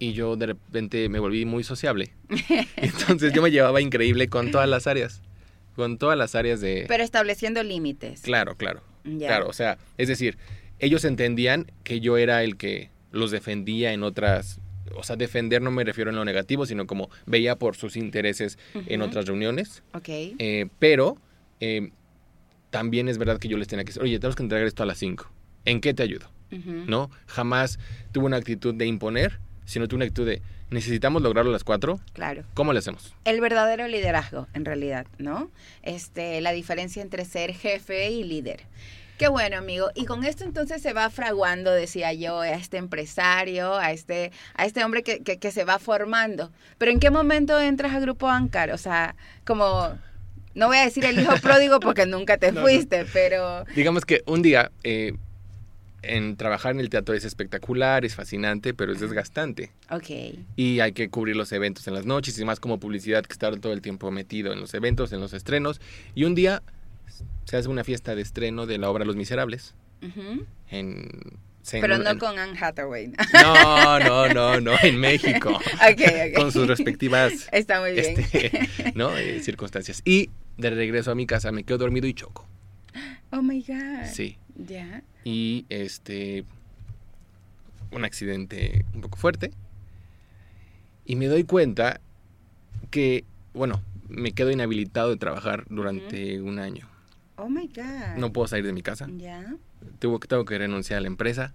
y 0.00 0.12
yo 0.14 0.34
de 0.34 0.46
repente 0.46 1.08
me 1.08 1.20
volví 1.20 1.44
muy 1.44 1.62
sociable. 1.62 2.12
Entonces 2.76 3.32
yo 3.32 3.40
me 3.40 3.52
llevaba 3.52 3.80
increíble 3.80 4.26
con 4.26 4.50
todas 4.50 4.68
las 4.68 4.88
áreas, 4.88 5.22
con 5.76 5.98
todas 5.98 6.18
las 6.18 6.34
áreas 6.34 6.60
de... 6.60 6.86
Pero 6.88 7.04
estableciendo 7.04 7.62
límites. 7.62 8.22
Claro, 8.22 8.56
claro, 8.56 8.82
claro. 9.04 9.48
O 9.48 9.52
sea, 9.52 9.78
es 9.96 10.08
decir, 10.08 10.38
ellos 10.80 11.04
entendían 11.04 11.70
que 11.84 12.00
yo 12.00 12.16
era 12.16 12.42
el 12.42 12.56
que 12.56 12.90
los 13.12 13.30
defendía 13.30 13.92
en 13.92 14.02
otras... 14.02 14.58
O 14.96 15.04
sea, 15.04 15.14
defender 15.14 15.62
no 15.62 15.70
me 15.70 15.84
refiero 15.84 16.10
en 16.10 16.16
lo 16.16 16.24
negativo, 16.24 16.66
sino 16.66 16.88
como 16.88 17.10
veía 17.26 17.56
por 17.56 17.76
sus 17.76 17.96
intereses 17.96 18.58
en 18.74 19.02
otras 19.02 19.26
reuniones. 19.26 19.84
Ok. 19.94 20.08
Eh, 20.08 20.66
pero 20.80 21.16
eh, 21.60 21.92
también 22.70 23.08
es 23.08 23.18
verdad 23.18 23.38
que 23.38 23.46
yo 23.46 23.56
les 23.56 23.68
tenía 23.68 23.84
que 23.84 23.90
decir, 23.90 24.02
oye, 24.02 24.18
tenemos 24.18 24.34
que 24.34 24.42
entregar 24.42 24.66
esto 24.66 24.82
a 24.82 24.86
las 24.86 24.98
5. 24.98 25.30
¿En 25.64 25.80
qué 25.80 25.94
te 25.94 26.02
ayudo? 26.02 26.26
¿No? 26.50 27.10
Jamás 27.28 27.78
tuve 28.12 28.26
una 28.26 28.36
actitud 28.36 28.74
de 28.74 28.84
imponer, 28.86 29.38
sino 29.64 29.88
tuve 29.88 29.96
una 29.96 30.04
actitud 30.04 30.26
de, 30.26 30.42
necesitamos 30.68 31.22
lograrlo 31.22 31.50
a 31.50 31.52
las 31.54 31.64
4, 31.64 31.98
Claro. 32.12 32.44
¿cómo 32.52 32.72
le 32.74 32.80
hacemos? 32.80 33.14
El 33.24 33.40
verdadero 33.40 33.88
liderazgo, 33.88 34.48
en 34.52 34.66
realidad, 34.66 35.06
¿no? 35.16 35.50
Este, 35.82 36.42
la 36.42 36.52
diferencia 36.52 37.00
entre 37.00 37.24
ser 37.24 37.54
jefe 37.54 38.10
y 38.10 38.24
líder. 38.24 38.64
Qué 39.16 39.28
bueno, 39.28 39.56
amigo. 39.56 39.90
Y 39.94 40.04
con 40.04 40.24
esto 40.24 40.44
entonces 40.44 40.82
se 40.82 40.92
va 40.92 41.08
fraguando, 41.08 41.70
decía 41.70 42.12
yo, 42.12 42.40
a 42.40 42.50
este 42.50 42.76
empresario, 42.76 43.74
a 43.76 43.92
este, 43.92 44.30
a 44.54 44.66
este 44.66 44.84
hombre 44.84 45.02
que, 45.02 45.20
que, 45.22 45.38
que 45.38 45.52
se 45.52 45.64
va 45.64 45.78
formando. 45.78 46.50
Pero 46.76 46.90
¿en 46.90 46.98
qué 47.00 47.10
momento 47.10 47.58
entras 47.60 47.94
al 47.94 48.02
grupo 48.02 48.28
Ancar? 48.28 48.72
O 48.72 48.78
sea, 48.78 49.14
como, 49.46 49.96
no 50.54 50.66
voy 50.66 50.76
a 50.78 50.84
decir 50.84 51.04
el 51.06 51.18
hijo 51.20 51.32
pródigo 51.42 51.78
porque 51.80 52.04
nunca 52.04 52.36
te 52.36 52.52
No, 52.52 52.60
no. 52.60 52.66
fuiste, 52.66 53.06
pero... 53.12 53.64
Digamos 53.76 54.04
que 54.04 54.22
un 54.26 54.42
día, 54.42 54.72
eh, 54.82 55.12
en 56.02 56.36
trabajar 56.36 56.72
en 56.72 56.80
el 56.80 56.88
teatro 56.90 57.14
es 57.14 57.24
espectacular, 57.24 58.04
es 58.04 58.14
fascinante, 58.14 58.74
pero 58.74 58.92
es 58.92 59.00
desgastante. 59.00 59.70
Ok. 59.90 60.36
Y 60.56 60.80
hay 60.80 60.92
que 60.92 61.08
cubrir 61.08 61.36
los 61.36 61.52
eventos 61.52 61.86
en 61.86 61.94
las 61.94 62.04
noches 62.06 62.38
y 62.38 62.44
más 62.44 62.58
como 62.60 62.78
publicidad 62.80 63.24
que 63.24 63.32
estar 63.32 63.56
todo 63.58 63.72
el 63.72 63.80
tiempo 63.82 64.10
metido 64.10 64.52
en 64.52 64.60
los 64.60 64.74
eventos, 64.74 65.12
en 65.12 65.20
los 65.20 65.32
estrenos. 65.32 65.80
Y 66.14 66.24
un 66.24 66.34
día 66.34 66.62
se 67.44 67.56
hace 67.56 67.68
una 67.68 67.84
fiesta 67.84 68.14
de 68.14 68.22
estreno 68.22 68.66
de 68.66 68.78
la 68.78 68.90
obra 68.90 69.04
Los 69.04 69.16
Miserables. 69.16 69.74
Ujú. 70.02 70.44
En, 70.70 71.08
Pero 71.70 71.94
en- 71.94 72.02
no 72.02 72.10
en- 72.10 72.18
con 72.18 72.38
Anne 72.38 72.58
Hathaway. 72.60 73.12
No, 73.34 73.98
no, 74.00 74.28
no, 74.34 74.60
no, 74.60 74.72
en 74.82 74.98
México. 74.98 75.50
ok, 75.74 76.00
ok. 76.00 76.34
Con 76.36 76.50
sus 76.50 76.66
respectivas 76.66 77.48
Está 77.52 77.80
muy 77.80 77.92
bien. 77.92 78.18
este, 78.18 78.68
¿no? 78.96 79.16
Eh, 79.16 79.40
circunstancias. 79.40 80.02
Y 80.04 80.30
de 80.58 80.70
regreso 80.70 81.12
a 81.12 81.14
mi 81.14 81.26
casa 81.26 81.52
me 81.52 81.62
quedo 81.64 81.78
dormido 81.78 82.06
y 82.08 82.14
choco. 82.14 82.48
Oh 83.34 83.40
my 83.40 83.62
God. 83.66 84.04
Sí. 84.12 84.36
Ya. 84.56 85.02
Y 85.24 85.66
este. 85.68 86.44
Un 87.90 88.04
accidente 88.04 88.84
un 88.94 89.02
poco 89.02 89.16
fuerte. 89.18 89.50
Y 91.04 91.16
me 91.16 91.26
doy 91.26 91.44
cuenta 91.44 92.00
que, 92.90 93.24
bueno, 93.54 93.82
me 94.08 94.32
quedo 94.32 94.50
inhabilitado 94.50 95.10
de 95.10 95.16
trabajar 95.16 95.64
durante 95.68 96.40
un 96.40 96.58
año. 96.58 96.88
Oh 97.36 97.48
my 97.48 97.66
God. 97.68 98.16
No 98.18 98.32
puedo 98.32 98.46
salir 98.48 98.64
de 98.64 98.72
mi 98.72 98.82
casa. 98.82 99.08
Ya. 99.18 99.56
Tengo, 99.98 100.20
que- 100.20 100.28
tengo 100.28 100.44
que 100.44 100.56
renunciar 100.58 100.98
a 100.98 101.00
la 101.00 101.08
empresa. 101.08 101.52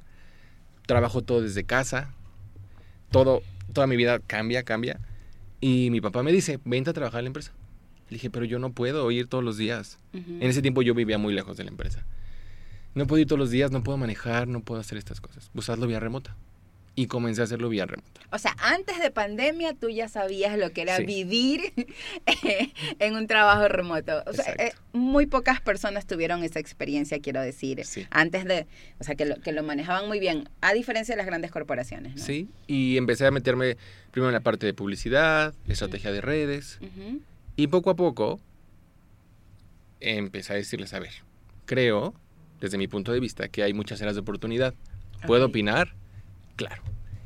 Trabajo 0.86 1.22
todo 1.24 1.42
desde 1.42 1.64
casa. 1.64 2.14
Todo, 3.10 3.42
toda 3.74 3.88
mi 3.88 3.96
vida 3.96 4.20
cambia, 4.20 4.64
cambia. 4.64 5.00
Y 5.62 5.90
mi 5.92 6.02
papá 6.02 6.24
me 6.24 6.32
dice, 6.32 6.60
vente 6.66 6.90
a 6.90 6.94
trabajar 6.94 7.20
en 7.20 7.26
la 7.26 7.30
empresa. 7.30 7.54
Le 8.10 8.16
dije, 8.16 8.30
pero 8.30 8.46
yo 8.46 8.60
no 8.60 8.72
puedo 8.74 9.10
ir 9.12 9.28
todos 9.28 9.44
los 9.44 9.58
días. 9.58 9.98
En 10.14 10.44
ese 10.44 10.62
tiempo 10.62 10.82
yo 10.82 10.94
vivía 10.94 11.18
muy 11.18 11.34
lejos 11.34 11.58
de 11.58 11.64
la 11.64 11.72
empresa. 11.72 12.06
No 12.98 13.06
puedo 13.06 13.22
ir 13.22 13.28
todos 13.28 13.38
los 13.40 13.52
días, 13.52 13.70
no 13.70 13.84
puedo 13.84 13.98
manejar, 13.98 14.48
no 14.48 14.62
puedo 14.62 14.82
hacer 14.82 14.98
estas 14.98 15.22
cosas. 15.22 15.52
Pues 15.54 15.70
hazlo 15.70 15.86
vía 15.86 16.00
remota. 16.00 16.36
Y 16.96 17.06
comencé 17.06 17.42
a 17.42 17.44
hacerlo 17.44 17.70
vía 17.70 17.86
remota. 17.86 18.22
O 18.32 18.40
sea, 18.40 18.56
antes 18.60 19.00
de 19.00 19.12
pandemia 19.12 19.76
tú 19.76 19.88
ya 19.90 20.10
sabías 20.10 20.58
lo 20.58 20.72
que 20.72 20.82
era 20.82 20.98
Sí. 20.98 21.06
vivir 21.06 21.62
en 23.00 23.16
un 23.16 23.28
trabajo 23.28 23.68
remoto. 23.68 24.24
O 24.26 24.34
sea, 24.34 24.52
eh, 24.56 24.74
muy 24.94 25.28
pocas 25.28 25.62
personas 25.62 26.08
tuvieron 26.08 26.44
esa 26.44 26.60
experiencia, 26.60 27.20
quiero 27.20 27.40
decir, 27.40 27.86
Sí. 27.86 28.08
antes 28.10 28.46
de, 28.46 28.66
o 29.00 29.04
sea, 29.04 29.14
que 29.14 29.26
lo, 29.26 29.36
que 29.36 29.52
lo 29.52 29.62
manejaban 29.62 30.08
muy 30.08 30.20
bien, 30.20 30.50
a 30.62 30.74
diferencia 30.74 31.14
de 31.14 31.18
las 31.18 31.28
grandes 31.28 31.52
corporaciones. 31.52 32.16
¿no? 32.16 32.24
Sí. 32.24 32.50
Y 32.66 32.98
empecé 32.98 33.28
a 33.28 33.32
meterme 33.32 33.78
primero 34.10 34.30
en 34.30 34.34
la 34.34 34.40
parte 34.42 34.66
de 34.66 34.74
publicidad, 34.74 35.54
estrategia 35.68 36.12
de 36.12 36.22
redes. 36.22 36.80
Y 37.56 37.68
poco 37.68 37.92
a 37.92 37.96
poco 37.96 38.40
empecé 40.00 40.54
a 40.54 40.56
decirles, 40.56 40.96
a 40.96 41.00
ver, 41.00 41.14
creo, 41.66 42.16
desde 42.60 42.78
mi 42.78 42.88
punto 42.88 43.12
de 43.12 43.20
vista, 43.20 43.48
que 43.48 43.64
hay 43.64 43.74
muchas 43.74 44.02
áreas 44.02 44.16
de 44.16 44.22
oportunidad. 44.22 44.74
¿Puedo 45.26 45.48
opinar? 45.48 45.94
Claro. 46.56 46.82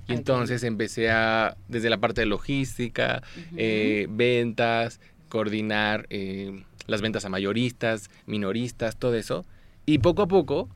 Y 0.08 0.14
entonces 0.14 0.64
empecé 0.64 1.10
a, 1.10 1.56
desde 1.68 1.90
la 1.90 1.98
parte 1.98 2.22
de 2.22 2.28
logística, 2.28 3.22
eh, 3.56 4.08
ventas, 4.10 5.00
coordinar 5.30 6.06
eh, 6.10 6.64
las 6.88 7.02
ventas 7.02 7.26
a 7.26 7.30
mayoristas, 7.30 8.10
minoristas, 8.26 8.98
todo 8.98 9.16
eso. 9.16 9.46
Y 9.86 10.00
poco 10.00 10.24
a 10.24 10.28
poco 10.28 10.70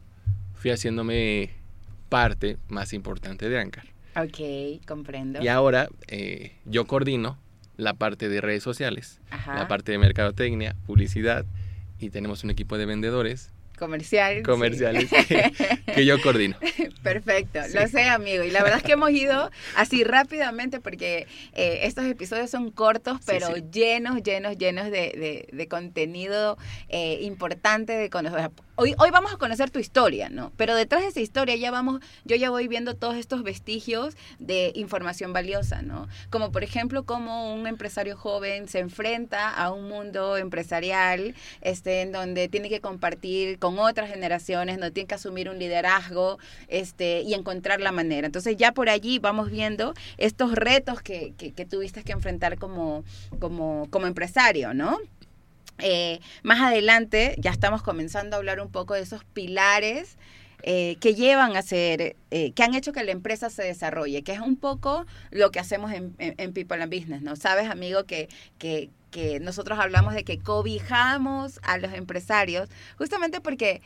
fui 0.54 0.72
haciéndome 0.72 1.52
parte 2.10 2.58
más 2.70 2.94
importante 2.94 3.50
de 3.50 3.60
Ancar. 3.60 3.86
Ok, 4.16 4.86
comprendo. 4.88 5.42
Y 5.42 5.48
ahora 5.50 5.90
eh, 6.08 6.54
yo 6.66 6.86
coordino 6.86 7.38
la 7.76 7.94
parte 7.94 8.30
de 8.30 8.40
redes 8.40 8.64
sociales, 8.64 9.20
Ajá. 9.30 9.56
la 9.56 9.68
parte 9.68 9.92
de 9.92 9.98
mercadotecnia, 9.98 10.76
publicidad 10.86 11.46
y 12.00 12.10
tenemos 12.10 12.44
un 12.44 12.50
equipo 12.50 12.78
de 12.78 12.86
vendedores 12.86 13.52
Comercial. 13.78 14.38
sí. 14.38 14.44
comerciales 14.44 15.10
que, 15.10 15.52
que 15.94 16.06
yo 16.06 16.22
coordino. 16.22 16.56
Perfecto, 17.04 17.60
Sí. 17.68 17.78
lo 17.78 17.88
sé 17.88 18.04
amigo. 18.10 18.44
Y 18.44 18.52
la 18.52 18.62
verdad 18.64 18.78
es 18.78 18.84
que 18.84 18.94
hemos 18.94 19.12
ido 19.12 19.52
así 19.76 20.04
rápidamente 20.04 20.80
porque 20.80 21.28
eh, 21.54 21.80
estos 21.84 22.06
episodios 22.06 22.50
son 22.50 22.72
cortos, 22.72 23.20
pero 23.26 23.54
sí. 23.56 23.64
llenos, 23.72 24.22
llenos, 24.24 24.58
llenos 24.58 24.86
de, 24.86 24.92
de- 24.92 25.48
de 25.52 25.68
contenido 25.68 26.58
eh, 26.90 27.20
importante 27.22 27.94
de 27.94 28.10
conocer. 28.10 28.52
Hoy, 28.78 28.94
hoy 28.98 29.10
vamos 29.10 29.34
a 29.34 29.38
conocer 29.38 29.70
tu 29.70 29.80
historia, 29.80 30.28
¿no? 30.28 30.52
Pero 30.58 30.76
detrás 30.76 31.04
de 31.04 31.08
esa 31.08 31.22
historia 31.22 31.56
ya 31.56 31.72
vamos, 31.72 32.02
yo 32.26 32.36
ya 32.36 32.50
voy 32.50 32.68
viendo 32.68 32.94
todos 32.94 33.16
estos 33.16 33.42
vestigios 33.42 34.18
de 34.38 34.74
información 34.76 35.32
valiosa, 35.32 35.82
¿no? 35.82 36.10
Como 36.30 36.52
por 36.52 36.62
ejemplo, 36.62 37.06
cómo 37.06 37.54
un 37.54 37.68
empresario 37.68 38.18
joven 38.18 38.68
se 38.68 38.80
enfrenta 38.80 39.50
a 39.50 39.72
un 39.72 39.88
mundo 39.88 40.36
empresarial 40.36 41.36
este, 41.62 42.02
en 42.02 42.12
donde 42.12 42.50
tiene 42.50 42.68
que 42.68 42.82
compartir 42.82 43.60
con 43.60 43.80
otras 43.80 44.10
generaciones, 44.10 44.78
no 44.78 44.92
tiene 44.92 45.08
que 45.08 45.16
asumir 45.16 45.50
un 45.50 45.58
liderazgo 45.58 46.38
este, 46.68 47.22
y 47.22 47.34
encontrar 47.34 47.80
la 47.80 47.94
manera. 47.94 48.26
Entonces 48.26 48.58
ya 48.58 48.74
por 48.74 48.90
allí 48.90 49.20
vamos 49.20 49.52
viendo 49.52 49.94
estos 50.18 50.52
retos 50.52 51.02
que, 51.02 51.34
que, 51.38 51.54
que 51.54 51.66
tuviste 51.66 52.04
que 52.04 52.12
enfrentar 52.12 52.58
como, 52.58 53.06
como, 53.40 53.88
como 53.90 54.06
empresario, 54.06 54.74
¿no? 54.74 54.98
Eh, 55.80 56.20
más 56.44 56.62
adelante 56.62 57.36
ya 57.38 57.52
estamos 57.52 57.82
comenzando 57.84 58.36
a 58.36 58.40
hablar 58.40 58.60
un 58.62 58.72
poco 58.72 58.94
de 58.94 59.02
esos 59.02 59.24
pilares 59.26 60.18
eh, 60.64 60.96
que 61.02 61.14
llevan 61.16 61.56
a 61.58 61.62
ser, 61.62 62.16
eh, 62.32 62.52
que 62.54 62.64
han 62.64 62.74
hecho 62.74 62.92
que 62.94 63.04
la 63.04 63.12
empresa 63.12 63.50
se 63.50 63.64
desarrolle, 63.64 64.24
que 64.24 64.32
es 64.32 64.40
un 64.40 64.56
poco 64.56 65.06
lo 65.32 65.52
que 65.52 65.60
hacemos 65.60 65.92
en, 65.92 66.16
en- 66.18 66.34
en 66.38 66.54
People 66.54 66.82
and 66.82 66.92
Business, 66.94 67.22
¿no? 67.22 67.36
Sabes, 67.36 67.70
amigo, 67.70 68.06
que, 68.06 68.30
que, 68.58 68.90
que 69.12 69.40
nosotros 69.40 69.78
hablamos 69.78 70.14
de 70.16 70.24
que 70.24 70.40
cobijamos 70.40 71.60
a 71.62 71.78
los 71.78 71.94
empresarios 71.94 72.70
justamente 72.98 73.42
porque 73.42 73.82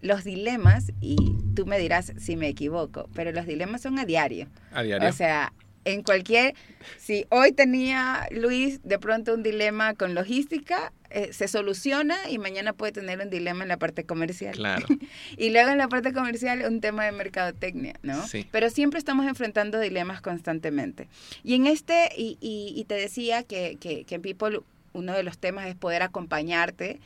los 0.00 0.22
dilemas, 0.24 0.92
y 1.00 1.16
tú 1.54 1.66
me 1.66 1.78
dirás 1.78 2.12
si 2.18 2.36
me 2.36 2.48
equivoco, 2.48 3.08
pero 3.14 3.32
los 3.32 3.46
dilemas 3.46 3.82
son 3.82 3.98
a 3.98 4.04
diario. 4.04 4.48
A 4.72 4.82
diario. 4.82 5.08
O 5.08 5.12
sea, 5.12 5.52
en 5.84 6.02
cualquier, 6.02 6.54
si 6.98 7.26
hoy 7.30 7.52
tenía 7.52 8.26
Luis 8.30 8.80
de 8.82 8.98
pronto 8.98 9.34
un 9.34 9.42
dilema 9.42 9.94
con 9.94 10.14
logística, 10.14 10.92
eh, 11.10 11.32
se 11.32 11.46
soluciona 11.46 12.16
y 12.28 12.38
mañana 12.38 12.72
puede 12.72 12.92
tener 12.92 13.20
un 13.20 13.30
dilema 13.30 13.62
en 13.62 13.68
la 13.68 13.76
parte 13.76 14.04
comercial. 14.04 14.54
claro. 14.54 14.86
Y 15.36 15.50
luego 15.50 15.70
en 15.70 15.78
la 15.78 15.88
parte 15.88 16.12
comercial 16.12 16.64
un 16.66 16.80
tema 16.80 17.04
de 17.04 17.12
mercadotecnia, 17.12 17.94
¿no? 18.02 18.26
Sí. 18.26 18.46
Pero 18.50 18.70
siempre 18.70 18.98
estamos 18.98 19.26
enfrentando 19.26 19.78
dilemas 19.78 20.20
constantemente. 20.20 21.08
Y 21.42 21.54
en 21.54 21.66
este, 21.66 22.08
y, 22.16 22.36
y- 22.40 22.72
y 22.76 22.84
te 22.84 22.94
decía 22.94 23.42
que, 23.44 23.76
que, 23.80 24.04
que 24.04 24.14
en 24.16 24.22
People 24.22 24.60
uno 24.92 25.12
de 25.12 25.22
los 25.24 25.38
temas 25.38 25.66
es 25.66 25.74
poder 25.74 26.02
acompañarte 26.02 27.00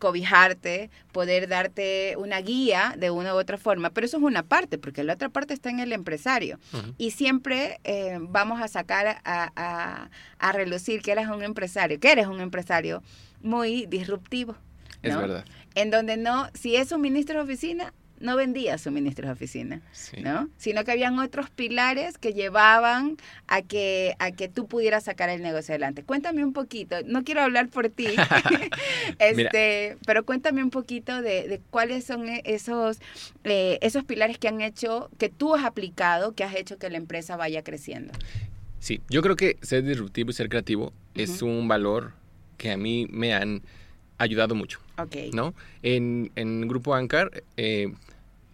cobijarte, 0.00 0.90
poder 1.12 1.46
darte 1.46 2.16
una 2.16 2.40
guía 2.40 2.94
de 2.98 3.10
una 3.12 3.34
u 3.34 3.38
otra 3.38 3.58
forma, 3.58 3.90
pero 3.90 4.06
eso 4.06 4.16
es 4.16 4.22
una 4.22 4.42
parte, 4.42 4.78
porque 4.78 5.04
la 5.04 5.12
otra 5.12 5.28
parte 5.28 5.54
está 5.54 5.70
en 5.70 5.78
el 5.78 5.92
empresario. 5.92 6.58
Y 6.98 7.12
siempre 7.12 7.78
eh, 7.84 8.18
vamos 8.20 8.60
a 8.60 8.66
sacar 8.66 9.06
a, 9.06 9.52
a, 9.54 10.10
a 10.38 10.52
relucir 10.52 11.02
que 11.02 11.12
eres 11.12 11.28
un 11.28 11.44
empresario, 11.44 12.00
que 12.00 12.10
eres 12.10 12.26
un 12.26 12.40
empresario 12.40 13.02
muy 13.42 13.86
disruptivo. 13.86 14.56
Es 15.02 15.14
¿no? 15.14 15.20
verdad. 15.20 15.44
En 15.74 15.90
donde 15.90 16.16
no, 16.16 16.48
si 16.54 16.76
es 16.76 16.90
un 16.90 17.00
ministro 17.00 17.36
de 17.36 17.44
oficina, 17.44 17.92
no 18.20 18.36
vendía 18.36 18.78
suministros 18.78 19.26
de 19.28 19.32
oficina, 19.32 19.80
Sí. 19.92 20.18
¿no? 20.20 20.48
Sino 20.58 20.84
que 20.84 20.92
habían 20.92 21.18
otros 21.18 21.50
pilares 21.50 22.18
que 22.18 22.32
llevaban 22.34 23.16
a 23.48 23.62
que, 23.62 24.14
a 24.18 24.30
que 24.30 24.48
tú 24.48 24.66
pudieras 24.68 25.04
sacar 25.04 25.28
el 25.30 25.42
negocio 25.42 25.72
adelante. 25.72 26.02
Cuéntame 26.04 26.44
un 26.44 26.52
poquito, 26.52 26.96
no 27.06 27.24
quiero 27.24 27.40
hablar 27.42 27.68
por 27.70 27.88
ti, 27.88 28.06
este, 29.18 29.96
pero 30.06 30.24
cuéntame 30.24 30.62
un 30.62 30.70
poquito 30.70 31.22
de, 31.22 31.48
de 31.48 31.60
cuáles 31.70 32.04
son 32.04 32.28
e- 32.28 32.42
esos, 32.44 32.98
eh, 33.44 33.78
esos 33.82 34.04
pilares 34.04 34.38
que 34.38 34.48
han 34.48 34.60
hecho, 34.60 35.10
que 35.18 35.28
tú 35.28 35.54
has 35.54 35.64
aplicado, 35.64 36.34
que 36.34 36.44
has 36.44 36.54
hecho 36.54 36.78
que 36.78 36.90
la 36.90 36.98
empresa 36.98 37.36
vaya 37.36 37.62
creciendo. 37.62 38.12
Sí, 38.78 39.00
yo 39.10 39.22
creo 39.22 39.36
que 39.36 39.56
ser 39.62 39.84
disruptivo 39.84 40.30
y 40.30 40.32
ser 40.34 40.48
creativo 40.48 40.92
es 41.14 41.42
un 41.42 41.68
valor 41.68 42.12
que 42.56 42.70
a 42.70 42.76
mí 42.76 43.06
me 43.10 43.34
han 43.34 43.62
ayudado 44.18 44.54
mucho. 44.54 44.80
¿no? 45.32 45.54
En, 45.82 46.30
en 46.36 46.68
Grupo 46.68 46.94
Ancar, 46.94 47.42
eh, 47.56 47.92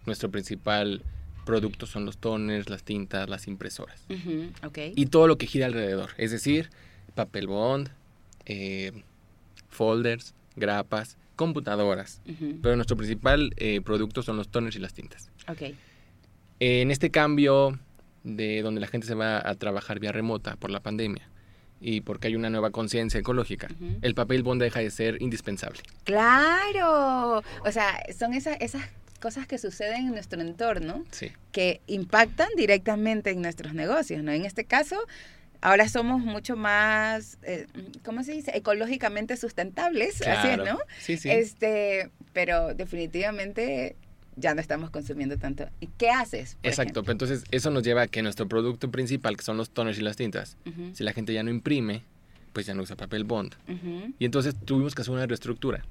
nuestro 0.07 0.31
principal 0.31 1.03
producto 1.45 1.85
son 1.85 2.05
los 2.05 2.17
toners, 2.17 2.69
las 2.69 2.83
tintas, 2.83 3.29
las 3.29 3.47
impresoras. 3.47 4.03
Ujú, 4.09 4.51
ok. 4.65 4.77
Y 4.95 5.05
todo 5.05 5.27
lo 5.27 5.37
que 5.37 5.47
gira 5.47 5.65
alrededor, 5.67 6.11
es 6.17 6.31
decir, 6.31 6.69
papel 7.15 7.47
bond, 7.47 7.89
eh, 8.45 9.03
folders, 9.69 10.33
grapas, 10.55 11.17
computadoras. 11.35 12.21
Pero 12.61 12.75
nuestro 12.75 12.97
principal 12.97 13.53
eh, 13.57 13.79
producto 13.81 14.23
son 14.23 14.37
los 14.37 14.49
toners 14.49 14.75
y 14.75 14.79
las 14.79 14.93
tintas. 14.93 15.29
ok. 15.47 15.73
En 16.59 16.89
este 16.89 17.11
cambio 17.11 17.77
de 18.23 18.63
donde 18.63 18.81
la 18.81 18.87
gente 18.87 19.05
se 19.05 19.13
va 19.13 19.47
a 19.47 19.53
trabajar 19.55 19.99
vía 19.99 20.11
remota 20.11 20.55
por 20.55 20.71
la 20.71 20.79
pandemia 20.79 21.29
y 21.79 22.01
porque 22.01 22.27
hay 22.27 22.35
una 22.35 22.49
nueva 22.49 22.71
conciencia 22.71 23.19
ecológica, 23.19 23.67
el 24.01 24.15
papel 24.15 24.41
bond 24.41 24.61
deja 24.61 24.79
de 24.79 24.89
ser 24.89 25.21
indispensable. 25.21 25.81
Claro. 26.03 27.43
O 27.63 27.71
sea, 27.71 28.03
son 28.17 28.33
esas, 28.33 28.57
esas 28.59 28.81
cosas 29.19 29.47
que 29.47 29.57
suceden 29.57 30.07
en 30.07 30.11
nuestro 30.11 30.41
entorno 30.41 31.03
Sí, 31.11 31.31
que 31.51 31.81
impactan 31.87 32.49
directamente 32.55 33.31
en 33.31 33.41
nuestros 33.41 33.73
negocios, 33.73 34.23
¿no? 34.23 34.31
En 34.31 34.45
este 34.45 34.65
caso, 34.65 34.97
ahora 35.61 35.89
somos 35.89 36.21
mucho 36.21 36.55
más, 36.55 37.37
eh, 37.43 37.67
¿cómo 38.03 38.23
se 38.23 38.33
dice? 38.33 38.51
Ecológicamente 38.55 39.37
sustentables, 39.37 40.21
así 40.21 40.29
es, 40.29 40.55
claro. 40.55 40.65
¿no? 40.65 40.79
Sí, 40.99 41.17
sí. 41.17 41.29
Este, 41.29 42.09
pero 42.33 42.73
definitivamente 42.73 43.95
ya 44.35 44.53
no 44.53 44.61
estamos 44.61 44.91
consumiendo 44.91 45.37
tanto. 45.37 45.67
¿Y 45.79 45.87
qué 45.87 46.09
haces? 46.09 46.57
Exacto, 46.63 47.01
pero 47.01 47.13
entonces 47.13 47.43
eso 47.51 47.71
nos 47.71 47.83
lleva 47.83 48.03
a 48.03 48.07
que 48.07 48.21
nuestro 48.21 48.47
producto 48.47 48.91
principal, 48.91 49.35
que 49.35 49.43
son 49.43 49.57
los 49.57 49.71
toners 49.71 49.97
y 49.97 50.01
las 50.01 50.15
tintas, 50.15 50.57
si 50.93 51.03
la 51.03 51.13
gente 51.13 51.33
ya 51.33 51.43
no 51.43 51.49
imprime, 51.49 52.03
pues 52.57 52.65
ya 52.65 52.73
no 52.73 52.81
usa 52.81 52.95
papel 52.95 53.23
bond. 53.23 53.53
ujú, 53.67 54.15
Y 54.17 54.25
entonces 54.25 54.55
tuvimos 54.65 54.95
que 54.95 55.03
hacer 55.03 55.13
una 55.13 55.27
reestructura 55.27 55.85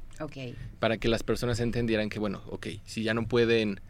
para 0.80 0.98
que 0.98 1.06
las 1.06 1.22
personas 1.22 1.60
entendieran 1.60 2.08
que, 2.08 2.18
bueno, 2.18 2.42
ok, 2.48 2.66
si 2.84 3.04
ya 3.04 3.14
no 3.14 3.28
pueden 3.28 3.80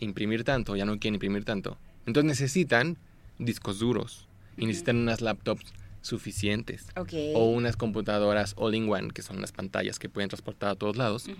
imprimir 0.00 0.42
tanto, 0.42 0.74
ya 0.74 0.84
no 0.84 0.98
quieren 0.98 1.14
imprimir 1.14 1.44
tanto, 1.44 1.78
entonces 2.04 2.28
necesitan 2.28 2.98
discos 3.38 3.78
duros 3.78 4.26
y 4.56 4.62
Ujú. 4.62 4.66
necesitan 4.66 4.96
unas 4.96 5.20
laptops 5.20 5.72
suficientes 6.00 6.88
Ok. 6.96 7.12
o 7.34 7.44
unas 7.44 7.76
computadoras 7.76 8.54
all-in-one, 8.56 9.12
que 9.12 9.22
son 9.22 9.36
unas 9.38 9.52
pantallas 9.52 10.00
que 10.00 10.08
pueden 10.08 10.28
transportar 10.28 10.70
a 10.70 10.74
todos 10.74 10.96
lados. 10.96 11.30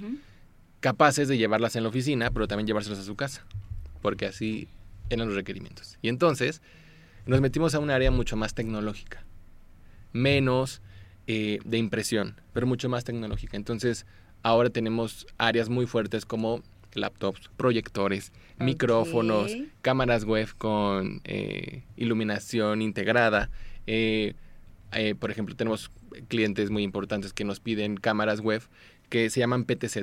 Capaces 0.79 1.27
de 1.27 1.37
llevarlas 1.37 1.75
en 1.75 1.83
la 1.83 1.89
oficina, 1.89 2.31
pero 2.31 2.47
también 2.47 2.69
llevárselas 2.69 3.01
a 3.01 3.03
su 3.03 3.17
casa, 3.17 3.45
porque 4.03 4.27
así 4.27 4.69
eran 5.11 5.27
los 5.27 5.35
requerimientos. 5.35 5.99
Y 6.01 6.11
entonces 6.11 6.63
nos 7.27 7.41
metimos 7.41 7.75
a 7.75 7.81
un 7.81 7.91
área 7.91 8.13
mucho 8.13 8.37
más 8.37 8.55
tecnológica, 8.55 9.25
menos 10.17 10.83
eh, 11.27 11.59
de 11.65 11.79
impresión, 11.79 12.41
pero 12.53 12.67
mucho 12.67 12.89
más 12.89 13.05
tecnológica. 13.05 13.57
Entonces 13.57 14.07
ahora 14.43 14.71
tenemos 14.71 15.27
áreas 15.39 15.69
muy 15.69 15.87
fuertes 15.87 16.25
como 16.25 16.63
laptops, 16.95 17.51
proyectores, 17.57 18.33
micrófonos, 18.59 19.53
cámaras 19.83 20.25
web 20.25 20.49
con 20.57 21.21
eh, 21.25 21.83
iluminación 21.97 22.83
integrada. 22.83 23.51
eh, 23.87 24.35
eh, 24.93 25.15
por 25.15 25.31
ejemplo, 25.31 25.55
tenemos 25.57 25.91
clientes 26.29 26.71
muy 26.71 26.83
importantes 26.83 27.33
que 27.33 27.45
nos 27.45 27.61
piden 27.61 27.97
cámaras 27.97 28.41
web 28.41 28.63
que 29.11 29.31
se 29.31 29.41
llaman 29.41 29.65
PTZ, 29.65 29.95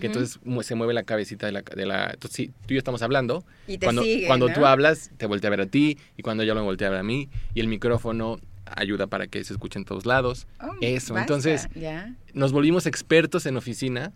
que 0.00 0.06
entonces 0.06 0.40
se 0.62 0.74
mueve 0.74 0.94
la 0.94 1.04
cabecita 1.04 1.46
de 1.46 1.52
la... 1.52 1.62
De 1.62 1.86
la 1.86 2.10
entonces, 2.10 2.34
sí, 2.34 2.46
tú 2.66 2.72
y 2.72 2.74
yo 2.74 2.78
estamos 2.78 3.02
hablando. 3.02 3.44
Y 3.66 3.78
te 3.78 3.86
cuando 3.86 4.02
sigue, 4.02 4.26
cuando 4.26 4.48
¿no? 4.48 4.54
tú 4.54 4.66
hablas, 4.66 5.10
te 5.16 5.26
voltea 5.26 5.48
a 5.48 5.50
ver 5.52 5.60
a 5.60 5.66
ti, 5.66 5.98
y 6.16 6.22
cuando 6.22 6.42
yo 6.42 6.54
me 6.54 6.60
voltea 6.60 6.88
a 6.88 6.90
ver 6.90 7.00
a 7.00 7.04
mí, 7.04 7.28
y 7.54 7.60
el 7.60 7.68
micrófono 7.68 8.40
ayuda 8.76 9.06
para 9.06 9.26
que 9.26 9.42
se 9.44 9.52
escuche 9.52 9.78
en 9.78 9.84
todos 9.84 10.06
lados. 10.06 10.46
Oh, 10.60 10.72
Eso, 10.80 11.14
basta, 11.14 11.22
entonces- 11.34 11.68
Ya. 11.74 12.14
Nos 12.34 12.52
volvimos 12.52 12.86
expertos 12.86 13.46
en 13.46 13.56
oficina, 13.56 14.12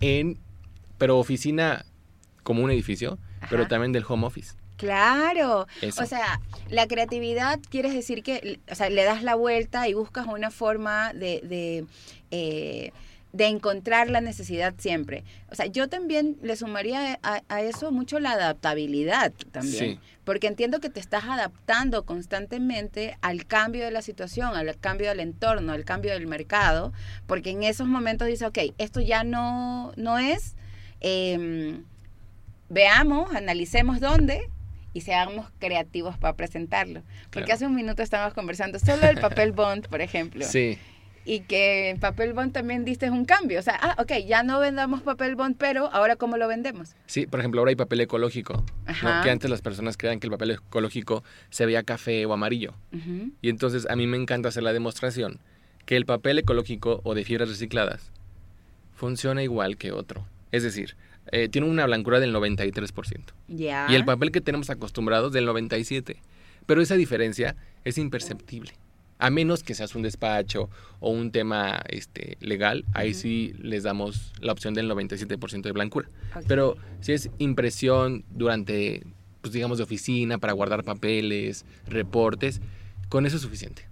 en, 0.00 0.38
pero 0.98 1.18
oficina 1.18 1.84
como 2.42 2.62
un 2.62 2.70
edificio, 2.70 3.18
pero 3.50 3.68
también 3.68 3.92
del 3.92 4.04
home 4.08 4.26
office. 4.26 4.54
Claro. 4.76 5.66
Eso. 5.80 6.02
O 6.02 6.06
sea, 6.06 6.40
la 6.68 6.88
creatividad 6.88 7.60
quieres 7.70 7.94
decir 7.94 8.22
que 8.24 8.58
o 8.70 8.74
sea, 8.74 8.90
le 8.90 9.04
das 9.04 9.22
la 9.22 9.36
vuelta 9.36 9.86
y 9.88 9.94
buscas 9.94 10.26
una 10.26 10.50
forma 10.50 11.12
de, 11.12 11.40
de, 11.44 11.84
eh, 12.32 12.92
de 13.32 13.46
encontrar 13.46 14.10
la 14.10 14.20
necesidad 14.20 14.74
siempre. 14.76 15.24
O 15.50 15.54
sea, 15.54 15.64
yo 15.66 15.88
también 15.88 16.36
le 16.42 16.54
sumaría 16.54 17.18
a, 17.22 17.40
a 17.48 17.62
eso 17.62 17.90
mucho 17.90 18.20
la 18.20 18.32
adaptabilidad 18.32 19.32
también. 19.52 19.94
Sí. 19.94 19.98
Porque 20.24 20.46
entiendo 20.48 20.80
que 20.80 20.90
te 20.90 21.00
estás 21.00 21.24
adaptando 21.24 22.04
constantemente 22.04 23.16
al 23.22 23.46
cambio 23.46 23.84
de 23.84 23.90
la 23.90 24.02
situación, 24.02 24.54
al 24.54 24.78
cambio 24.78 25.08
del 25.08 25.20
entorno, 25.20 25.72
al 25.72 25.84
cambio 25.84 26.12
del 26.12 26.26
mercado, 26.26 26.92
porque 27.26 27.50
en 27.50 27.62
esos 27.62 27.86
momentos 27.88 28.28
dices, 28.28 28.46
ok, 28.46 28.58
esto 28.78 29.00
ya 29.00 29.24
no, 29.24 29.92
no 29.96 30.18
es, 30.18 30.54
em, 31.00 31.84
veamos, 32.68 33.34
analicemos 33.34 34.00
dónde 34.00 34.48
y 34.94 35.00
seamos 35.00 35.46
creativos 35.58 36.18
para 36.18 36.34
presentarlo. 36.36 37.02
Porque 37.30 37.44
Claro. 37.46 37.54
hace 37.54 37.66
un 37.66 37.74
minuto 37.74 38.02
estábamos 38.02 38.34
conversando 38.34 38.78
solo 38.78 39.06
del 39.06 39.18
papel 39.20 39.52
bond, 39.52 39.88
por 39.88 40.00
ejemplo, 40.02 40.44
Sí, 40.44 40.78
y 41.24 41.40
que 41.40 41.90
en 41.90 42.00
papel 42.00 42.32
bond 42.32 42.52
también 42.52 42.84
diste 42.84 43.10
un 43.10 43.24
cambio. 43.24 43.58
O 43.58 43.62
sea, 43.62 43.78
ah, 43.80 43.96
ok, 43.98 44.12
ya 44.26 44.42
no 44.42 44.58
vendamos 44.58 45.02
papel 45.02 45.36
bond, 45.36 45.56
pero 45.56 45.92
ahora 45.92 46.16
¿cómo 46.16 46.36
lo 46.36 46.48
vendemos? 46.48 46.94
sí, 47.06 47.26
por 47.26 47.40
ejemplo, 47.40 47.60
ahora 47.60 47.70
hay 47.70 47.76
papel 47.76 48.00
ecológico, 48.00 48.64
¿no? 49.02 49.22
Que 49.22 49.30
antes 49.30 49.50
las 49.50 49.62
personas 49.62 49.96
creían 49.96 50.20
que 50.20 50.26
el 50.26 50.30
papel 50.32 50.52
ecológico 50.52 51.22
se 51.50 51.66
veía 51.66 51.82
café 51.82 52.26
o 52.26 52.32
amarillo. 52.32 52.74
Ujú. 52.92 53.32
Y 53.40 53.48
entonces 53.48 53.86
a 53.88 53.96
mí 53.96 54.06
me 54.06 54.16
encanta 54.16 54.48
hacer 54.48 54.62
la 54.62 54.72
demostración 54.72 55.40
que 55.84 55.96
el 55.96 56.06
papel 56.06 56.38
ecológico 56.38 57.00
o 57.04 57.14
de 57.14 57.24
fibras 57.24 57.48
recicladas 57.48 58.10
funciona 58.94 59.42
igual 59.42 59.76
que 59.76 59.92
otro. 59.92 60.26
Es 60.52 60.62
decir, 60.62 60.96
eh, 61.30 61.48
tiene 61.48 61.68
una 61.68 61.86
blancura 61.86 62.20
del 62.20 62.34
93%. 62.34 63.32
Ya. 63.48 63.86
Y 63.88 63.94
el 63.94 64.04
papel 64.04 64.32
que 64.32 64.40
tenemos 64.40 64.70
acostumbrados 64.70 65.32
del 65.32 65.46
97%. 65.46 66.16
Pero 66.66 66.80
esa 66.80 66.94
diferencia 66.94 67.56
es 67.84 67.98
imperceptible. 67.98 68.72
A 69.22 69.30
menos 69.30 69.62
que 69.62 69.74
seas 69.74 69.94
un 69.94 70.02
despacho 70.02 70.68
o 70.98 71.10
un 71.10 71.30
tema 71.30 71.80
este, 71.88 72.36
legal, 72.40 72.84
ahí 72.92 73.14
sí 73.14 73.54
les 73.60 73.84
damos 73.84 74.32
la 74.40 74.50
opción 74.50 74.74
del 74.74 74.90
97% 74.90 75.62
de 75.62 75.70
blancura. 75.70 76.08
Pero 76.48 76.76
si 76.98 77.12
es 77.12 77.30
impresión 77.38 78.24
durante, 78.30 79.04
pues 79.40 79.52
digamos, 79.52 79.78
de 79.78 79.84
oficina, 79.84 80.38
para 80.38 80.54
guardar 80.54 80.82
papeles, 80.82 81.64
reportes, 81.86 82.60
con 83.08 83.24
eso 83.24 83.36
es 83.36 83.42
suficiente. 83.42 83.91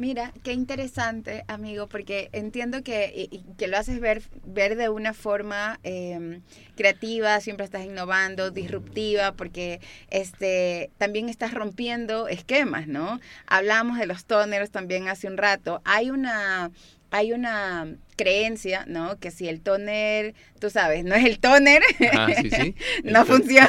Mira, 0.00 0.32
qué 0.42 0.54
interesante, 0.54 1.44
amigo, 1.46 1.86
porque 1.86 2.30
entiendo 2.32 2.82
que, 2.82 3.12
y- 3.14 3.36
y 3.36 3.44
que 3.58 3.68
lo 3.68 3.76
haces 3.76 4.00
ver, 4.00 4.22
ver 4.46 4.74
de 4.76 4.88
una 4.88 5.12
forma 5.12 5.78
eh, 5.84 6.40
creativa, 6.74 7.38
siempre 7.40 7.66
estás 7.66 7.84
innovando, 7.84 8.50
disruptiva, 8.50 9.32
porque 9.32 9.78
este 10.08 10.90
también 10.96 11.28
estás 11.28 11.52
rompiendo 11.52 12.28
esquemas, 12.28 12.86
¿no? 12.88 13.20
Hablamos 13.46 13.98
de 13.98 14.06
los 14.06 14.24
toners 14.24 14.70
también 14.70 15.06
hace 15.06 15.26
un 15.26 15.36
rato. 15.36 15.82
Hay 15.84 16.08
una 16.10 16.70
hay 17.12 17.32
una 17.32 17.96
creencia, 18.16 18.84
¿no? 18.86 19.18
Que 19.18 19.30
si 19.32 19.48
el 19.48 19.60
toner, 19.60 20.34
tú 20.60 20.70
sabes, 20.70 21.04
no 21.04 21.14
es 21.14 21.24
el 21.26 21.40
toner, 21.40 21.82
Ah, 22.12 22.28
sí, 22.40 22.48
sí. 22.50 22.74
El 23.04 23.12
no 23.12 23.26
funciona, 23.26 23.68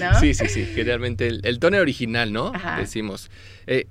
¿no? 0.00 0.18
Sí, 0.20 0.34
sí, 0.34 0.48
sí. 0.48 0.64
Generalmente 0.74 1.26
el, 1.28 1.40
el 1.44 1.58
toner 1.60 1.82
original, 1.82 2.32
¿no? 2.32 2.48
Ajá. 2.54 2.80
Decimos. 2.80 3.30
Eh, 3.66 3.86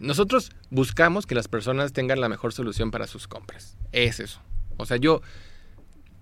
nosotros 0.00 0.50
buscamos 0.70 1.26
que 1.26 1.34
las 1.34 1.46
personas 1.46 1.92
tengan 1.92 2.20
la 2.20 2.28
mejor 2.28 2.52
solución 2.52 2.90
para 2.90 3.06
sus 3.06 3.28
compras. 3.28 3.76
Es 3.92 4.18
eso. 4.18 4.40
O 4.76 4.86
sea, 4.86 4.96
yo, 4.96 5.20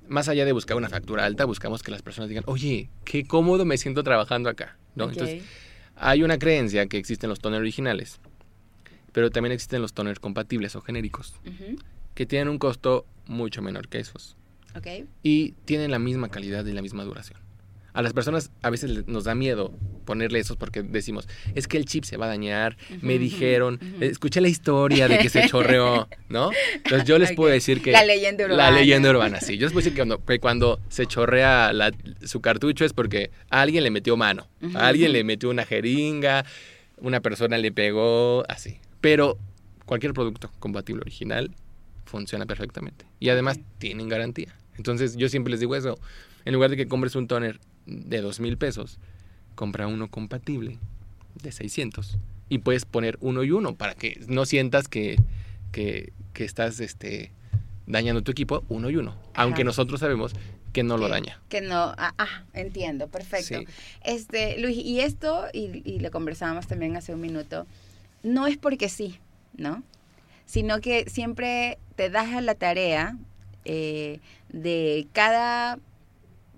más 0.08 0.28
allá 0.28 0.44
de 0.44 0.52
buscar 0.52 0.76
una 0.76 0.88
factura 0.88 1.24
alta, 1.24 1.44
buscamos 1.44 1.82
que 1.82 1.90
las 1.90 2.02
personas 2.02 2.28
digan, 2.28 2.44
oye, 2.46 2.90
qué 3.04 3.24
cómodo 3.24 3.64
me 3.64 3.78
siento 3.78 4.02
trabajando 4.02 4.50
acá. 4.50 4.76
¿no? 4.94 5.08
Entonces, 5.08 5.42
hay 5.96 6.22
una 6.22 6.38
creencia 6.38 6.86
que 6.86 6.98
existen 6.98 7.30
los 7.30 7.40
toners 7.40 7.60
originales, 7.60 8.20
pero 9.12 9.30
también 9.30 9.52
existen 9.52 9.80
los 9.80 9.94
toners 9.94 10.18
compatibles 10.18 10.76
o 10.76 10.80
genéricos, 10.80 11.34
que 12.14 12.26
tienen 12.26 12.48
un 12.48 12.58
costo 12.58 13.06
mucho 13.26 13.62
menor 13.62 13.88
que 13.88 14.00
esos 14.00 14.36
y 15.22 15.52
tienen 15.64 15.90
la 15.90 15.98
misma 15.98 16.28
calidad 16.28 16.64
y 16.66 16.72
la 16.72 16.82
misma 16.82 17.04
duración. 17.04 17.40
A 17.98 18.02
las 18.02 18.12
personas 18.12 18.52
a 18.62 18.70
veces 18.70 19.08
nos 19.08 19.24
da 19.24 19.34
miedo 19.34 19.72
ponerle 20.04 20.38
esos 20.38 20.56
porque 20.56 20.84
decimos, 20.84 21.26
es 21.56 21.66
que 21.66 21.76
el 21.76 21.84
chip 21.84 22.04
se 22.04 22.16
va 22.16 22.26
a 22.26 22.28
dañar, 22.28 22.76
me 23.02 23.18
dijeron, 23.18 23.80
eh, 24.00 24.06
escuché 24.06 24.40
la 24.40 24.46
historia 24.46 25.08
de 25.08 25.18
que 25.18 25.28
se 25.28 25.48
chorreó, 25.48 26.06
¿no? 26.28 26.50
Entonces 26.76 27.08
yo 27.08 27.18
les 27.18 27.32
puedo 27.32 27.52
decir 27.52 27.82
que... 27.82 27.90
La 27.90 28.04
leyenda 28.04 28.44
urbana. 28.44 28.70
La 28.70 28.70
leyenda 28.70 29.10
urbana, 29.10 29.40
sí. 29.40 29.58
Yo 29.58 29.66
les 29.66 29.72
puedo 29.72 29.82
decir 29.84 29.94
que 29.94 29.98
cuando, 29.98 30.24
que 30.24 30.38
cuando 30.38 30.78
se 30.88 31.06
chorrea 31.06 31.72
la- 31.72 31.90
su 32.24 32.40
cartucho 32.40 32.84
es 32.84 32.92
porque 32.92 33.32
a 33.50 33.62
alguien 33.62 33.82
le 33.82 33.90
metió 33.90 34.16
mano, 34.16 34.46
a 34.74 34.86
alguien 34.86 35.12
le 35.12 35.24
metió 35.24 35.50
una 35.50 35.64
jeringa, 35.66 36.44
una 36.98 37.18
persona 37.20 37.58
le 37.58 37.72
pegó, 37.72 38.44
así. 38.48 38.78
Pero 39.00 39.38
cualquier 39.86 40.12
producto 40.12 40.52
compatible 40.60 41.00
original 41.02 41.50
funciona 42.04 42.46
perfectamente. 42.46 43.06
Y 43.18 43.30
además 43.30 43.58
tienen 43.78 44.08
garantía. 44.08 44.54
Entonces 44.76 45.16
yo 45.16 45.28
siempre 45.28 45.50
les 45.50 45.58
digo 45.58 45.74
eso. 45.74 45.98
En 46.44 46.54
lugar 46.54 46.70
de 46.70 46.76
que 46.76 46.86
compres 46.86 47.14
un 47.16 47.26
toner 47.26 47.58
de 47.88 48.20
dos 48.20 48.40
mil 48.40 48.56
pesos, 48.56 48.98
compra 49.54 49.86
uno 49.86 50.10
compatible 50.10 50.78
de 51.42 51.52
600 51.52 52.18
y 52.48 52.58
puedes 52.58 52.84
poner 52.84 53.18
uno 53.20 53.42
y 53.42 53.50
uno 53.50 53.74
para 53.74 53.94
que 53.94 54.20
no 54.28 54.46
sientas 54.46 54.88
que, 54.88 55.16
que, 55.72 56.12
que 56.32 56.44
estás 56.44 56.80
este, 56.80 57.32
dañando 57.86 58.22
tu 58.22 58.30
equipo 58.30 58.64
uno 58.68 58.90
y 58.90 58.96
uno. 58.96 59.16
Aunque 59.34 59.64
nosotros 59.64 60.00
sabemos 60.00 60.32
que 60.72 60.82
no 60.82 60.96
lo 60.96 61.08
daña. 61.08 61.40
Que 61.48 61.60
no, 61.60 61.94
ah, 61.96 62.14
ah, 62.18 62.44
entiendo, 62.52 63.08
perfecto. 63.08 63.58
Sí. 63.60 63.66
Este, 64.04 64.58
Luis, 64.60 64.76
y 64.76 65.00
esto, 65.00 65.46
y, 65.52 65.82
y 65.84 66.00
lo 66.00 66.10
conversábamos 66.10 66.66
también 66.66 66.96
hace 66.96 67.14
un 67.14 67.20
minuto, 67.20 67.66
no 68.22 68.46
es 68.46 68.56
porque 68.56 68.88
sí, 68.88 69.18
¿no? 69.56 69.82
Sino 70.46 70.80
que 70.80 71.08
siempre 71.08 71.78
te 71.96 72.10
das 72.10 72.34
a 72.34 72.40
la 72.40 72.54
tarea 72.54 73.16
eh, 73.64 74.20
de 74.48 75.06
cada 75.12 75.78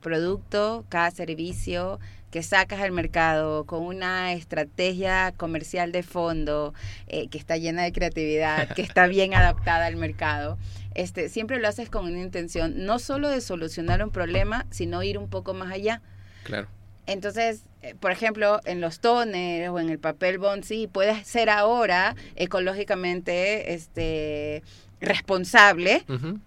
producto, 0.00 0.84
cada 0.88 1.10
servicio 1.10 1.98
que 2.30 2.42
sacas 2.42 2.80
al 2.80 2.92
mercado 2.92 3.64
con 3.64 3.84
una 3.84 4.32
estrategia 4.32 5.32
comercial 5.36 5.92
de 5.92 6.02
fondo 6.02 6.74
eh, 7.08 7.28
que 7.28 7.38
está 7.38 7.56
llena 7.56 7.82
de 7.82 7.92
creatividad, 7.92 8.68
que 8.74 8.82
está 8.82 9.06
bien 9.06 9.34
adaptada 9.34 9.86
al 9.86 9.96
mercado, 9.96 10.56
este, 10.94 11.28
siempre 11.28 11.58
lo 11.58 11.68
haces 11.68 11.90
con 11.90 12.04
una 12.04 12.20
intención 12.20 12.84
no 12.84 12.98
solo 12.98 13.28
de 13.28 13.40
solucionar 13.40 14.02
un 14.02 14.10
problema, 14.10 14.66
sino 14.70 15.02
ir 15.02 15.18
un 15.18 15.28
poco 15.28 15.54
más 15.54 15.72
allá. 15.72 16.00
Claro. 16.44 16.68
Entonces, 17.06 17.64
eh, 17.82 17.94
por 17.98 18.12
ejemplo, 18.12 18.60
en 18.64 18.80
los 18.80 19.00
toners 19.00 19.68
o 19.70 19.80
en 19.80 19.88
el 19.88 19.98
papel 19.98 20.38
bond, 20.38 20.62
sí, 20.62 20.86
puedes 20.86 21.26
ser 21.26 21.50
ahora 21.50 22.14
ecológicamente 22.36 23.74
este, 23.74 24.62
responsable, 25.00 26.04
Ujú. 26.08 26.38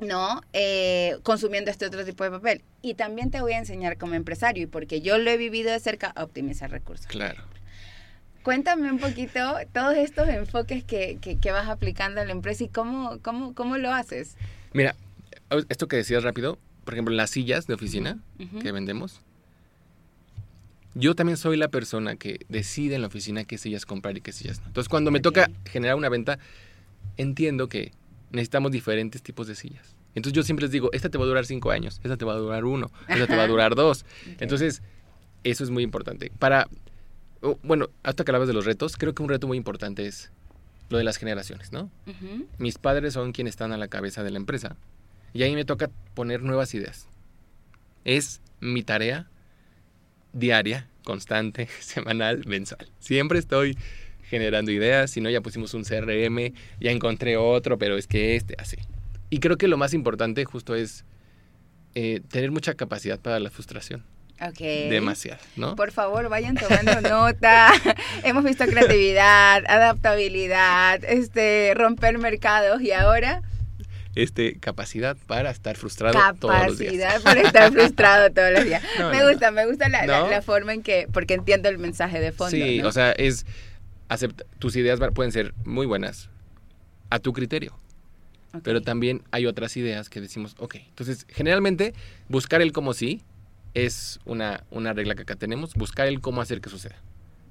¿No? 0.00 0.40
Eh, 0.52 1.18
consumiendo 1.22 1.70
este 1.70 1.86
otro 1.86 2.04
tipo 2.04 2.24
de 2.24 2.30
papel. 2.30 2.62
Y 2.82 2.94
también 2.94 3.30
te 3.30 3.40
voy 3.40 3.52
a 3.52 3.58
enseñar 3.58 3.98
como 3.98 4.14
empresario, 4.14 4.64
y 4.64 4.66
porque 4.66 5.00
yo 5.00 5.18
lo 5.18 5.30
he 5.30 5.36
vivido 5.36 5.70
de 5.70 5.80
cerca, 5.80 6.08
a 6.08 6.24
optimizar 6.24 6.70
recursos. 6.70 7.06
Claro. 7.06 7.42
Cuéntame 8.42 8.90
un 8.90 8.98
poquito 8.98 9.38
todos 9.72 9.96
estos 9.96 10.28
enfoques 10.28 10.82
que, 10.82 11.18
que, 11.20 11.38
que 11.38 11.52
vas 11.52 11.68
aplicando 11.68 12.22
en 12.22 12.28
la 12.28 12.32
empresa 12.32 12.64
y 12.64 12.68
cómo, 12.68 13.18
cómo, 13.20 13.54
cómo 13.54 13.76
lo 13.76 13.92
haces. 13.92 14.36
Mira, 14.72 14.96
esto 15.68 15.88
que 15.88 15.96
decías 15.96 16.22
rápido, 16.22 16.58
por 16.84 16.94
ejemplo, 16.94 17.14
las 17.14 17.30
sillas 17.30 17.66
de 17.66 17.74
oficina 17.74 18.18
Ujú. 18.38 18.60
que 18.60 18.72
vendemos. 18.72 19.20
Yo 20.94 21.14
también 21.14 21.36
soy 21.36 21.56
la 21.56 21.68
persona 21.68 22.16
que 22.16 22.40
decide 22.48 22.94
en 22.94 23.02
la 23.02 23.08
oficina 23.08 23.44
qué 23.44 23.58
sillas 23.58 23.84
comprar 23.84 24.16
y 24.16 24.22
qué 24.22 24.32
sillas 24.32 24.60
no. 24.60 24.66
Entonces, 24.68 24.88
cuando 24.88 25.10
me 25.10 25.20
toca 25.20 25.50
generar 25.66 25.96
una 25.96 26.08
venta, 26.08 26.38
entiendo 27.16 27.68
que 27.68 27.92
necesitamos 28.30 28.72
diferentes 28.72 29.22
tipos 29.22 29.46
de 29.46 29.54
sillas. 29.54 29.94
Entonces 30.14 30.32
yo 30.32 30.42
siempre 30.42 30.64
les 30.64 30.72
digo, 30.72 30.90
esta 30.92 31.08
te 31.08 31.18
va 31.18 31.24
a 31.24 31.28
durar 31.28 31.46
cinco 31.46 31.70
años, 31.70 32.00
esta 32.02 32.16
te 32.16 32.24
va 32.24 32.34
a 32.34 32.36
durar 32.36 32.64
uno, 32.64 32.90
esta 33.08 33.26
te 33.26 33.36
va 33.36 33.44
a 33.44 33.46
durar 33.46 33.74
dos. 33.74 34.04
Entonces, 34.40 34.82
eso 35.44 35.64
es 35.64 35.70
muy 35.70 35.82
importante. 35.82 36.32
Para, 36.38 36.68
oh, 37.42 37.58
bueno, 37.62 37.90
hasta 38.02 38.24
que 38.24 38.30
hablabas 38.30 38.48
de 38.48 38.54
los 38.54 38.64
retos, 38.64 38.96
creo 38.96 39.14
que 39.14 39.22
un 39.22 39.28
reto 39.28 39.46
muy 39.46 39.56
importante 39.56 40.06
es 40.06 40.32
lo 40.88 40.98
de 40.98 41.04
las 41.04 41.16
generaciones, 41.16 41.72
¿no? 41.72 41.90
Ujú. 42.06 42.46
Mis 42.58 42.78
padres 42.78 43.14
son 43.14 43.32
quienes 43.32 43.52
están 43.52 43.72
a 43.72 43.76
la 43.76 43.88
cabeza 43.88 44.24
de 44.24 44.30
la 44.30 44.38
empresa 44.38 44.76
y 45.32 45.44
ahí 45.44 45.54
me 45.54 45.64
toca 45.64 45.90
poner 46.14 46.42
nuevas 46.42 46.74
ideas. 46.74 47.06
Es 48.04 48.40
mi 48.60 48.82
tarea 48.82 49.28
diaria, 50.32 50.88
constante, 51.04 51.68
semanal, 51.80 52.44
mensual. 52.46 52.90
Siempre 52.98 53.38
estoy 53.38 53.78
generando 54.30 54.70
ideas, 54.70 55.10
si 55.10 55.20
no 55.20 55.28
ya 55.28 55.40
pusimos 55.42 55.74
un 55.74 55.82
CRM, 55.84 56.52
ya 56.80 56.90
encontré 56.92 57.36
otro, 57.36 57.76
pero 57.76 57.98
es 57.98 58.06
que 58.06 58.36
este, 58.36 58.54
así. 58.58 58.76
Y 59.28 59.40
creo 59.40 59.58
que 59.58 59.68
lo 59.68 59.76
más 59.76 59.92
importante 59.92 60.44
justo 60.44 60.74
es 60.74 61.04
eh, 61.94 62.20
tener 62.30 62.50
mucha 62.52 62.74
capacidad 62.74 63.18
para 63.18 63.40
la 63.40 63.50
frustración. 63.50 64.04
Ok. 64.40 64.58
Demasiado, 64.88 65.40
¿no? 65.56 65.76
Por 65.76 65.90
favor, 65.92 66.28
vayan 66.30 66.54
tomando 66.56 67.00
nota. 67.08 67.70
Hemos 68.24 68.42
visto 68.44 68.64
creatividad, 68.64 69.62
adaptabilidad, 69.66 71.04
este, 71.04 71.72
romper 71.74 72.18
mercados 72.18 72.80
y 72.80 72.92
ahora 72.92 73.42
Este, 74.14 74.58
capacidad 74.58 75.16
para 75.26 75.50
estar 75.50 75.76
frustrado 75.76 76.18
todos 76.38 76.66
los 76.66 76.78
días. 76.78 76.92
capacidad 76.94 77.22
para 77.22 77.40
estar 77.42 77.72
frustrado 77.72 78.30
todos 78.32 78.50
los 78.52 78.64
días. 78.64 78.82
No, 78.98 79.10
me 79.10 79.18
no, 79.18 79.24
no. 79.24 79.30
gusta, 79.30 79.50
me 79.50 79.66
gusta 79.66 79.88
la, 79.88 80.06
la- 80.06 80.42
forma 80.42 80.72
en 80.74 80.82
que, 80.82 81.06
porque 81.12 81.34
entiendo 81.34 81.68
el 81.68 81.78
mensaje 81.78 82.18
de 82.20 82.32
fondo. 82.32 82.56
Sí, 82.56 82.80
o 82.82 82.92
sea, 82.92 83.12
es 83.12 83.44
acepta, 84.10 84.44
tus 84.58 84.76
ideas 84.76 85.00
pueden 85.14 85.32
ser 85.32 85.54
muy 85.64 85.86
buenas 85.86 86.28
a 87.08 87.20
tu 87.20 87.32
criterio, 87.32 87.78
pero 88.64 88.82
también 88.82 89.22
hay 89.30 89.46
otras 89.46 89.76
ideas 89.76 90.10
que 90.10 90.20
decimos, 90.20 90.56
ok, 90.58 90.74
entonces 90.88 91.24
generalmente 91.28 91.94
buscar 92.28 92.60
el 92.60 92.72
cómo 92.72 92.92
sí 92.92 93.22
es 93.74 94.18
una, 94.24 94.64
una 94.70 94.92
regla 94.92 95.14
que 95.14 95.22
acá 95.22 95.36
tenemos, 95.36 95.74
buscar 95.74 96.08
el 96.08 96.20
cómo 96.20 96.40
hacer 96.40 96.60
que 96.60 96.68
suceda, 96.68 96.96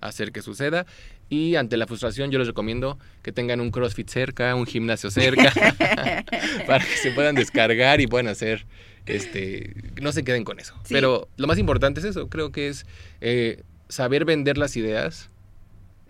hacer 0.01 0.33
que 0.33 0.41
suceda 0.41 0.85
y 1.29 1.55
ante 1.55 1.77
la 1.77 1.87
frustración 1.87 2.29
yo 2.29 2.39
les 2.39 2.47
recomiendo 2.47 2.99
que 3.23 3.31
tengan 3.31 3.61
un 3.61 3.71
CrossFit 3.71 4.09
cerca, 4.09 4.53
un 4.55 4.65
gimnasio 4.65 5.11
cerca, 5.11 5.53
para 6.67 6.85
que 6.85 6.97
se 6.97 7.11
puedan 7.11 7.35
descargar 7.35 8.01
y 8.01 8.07
puedan 8.07 8.27
hacer, 8.27 8.65
este, 9.05 9.75
no 10.01 10.11
se 10.11 10.25
queden 10.25 10.43
con 10.43 10.59
eso. 10.59 10.75
Sí. 10.83 10.93
Pero 10.93 11.29
lo 11.37 11.47
más 11.47 11.57
importante 11.57 12.01
es 12.01 12.05
eso, 12.05 12.27
creo 12.27 12.51
que 12.51 12.67
es 12.67 12.85
eh, 13.21 13.63
saber 13.87 14.25
vender 14.25 14.57
las 14.57 14.75
ideas 14.75 15.29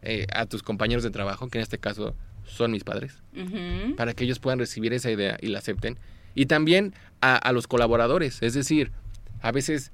eh, 0.02 0.28
a 0.34 0.46
tus 0.46 0.64
compañeros 0.64 1.04
de 1.04 1.12
trabajo, 1.12 1.50
que 1.50 1.58
en 1.58 1.64
este 1.64 1.78
caso 1.78 2.16
son 2.46 2.72
mis 2.72 2.84
padres, 2.84 3.22
para 3.96 4.14
que 4.14 4.24
ellos 4.24 4.40
puedan 4.40 4.60
recibir 4.60 4.94
esa 4.94 5.12
idea 5.12 5.38
y 5.42 5.48
la 5.48 5.60
acepten. 5.60 5.98
Y 6.36 6.46
también 6.46 6.94
a, 7.22 7.36
a 7.36 7.52
los 7.52 7.68
colaboradores, 7.68 8.42
es 8.42 8.54
decir, 8.54 8.92
a 9.42 9.52
veces 9.52 9.92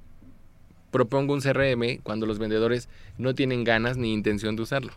propongo 0.92 1.34
un 1.34 1.42
CRM 1.42 2.02
cuando 2.04 2.26
los 2.26 2.40
vendedores 2.40 2.88
no 3.18 3.36
tienen 3.36 3.64
ganas 3.64 3.98
ni 3.98 4.14
intención 4.14 4.56
de 4.56 4.62
usarlo. 4.62 4.94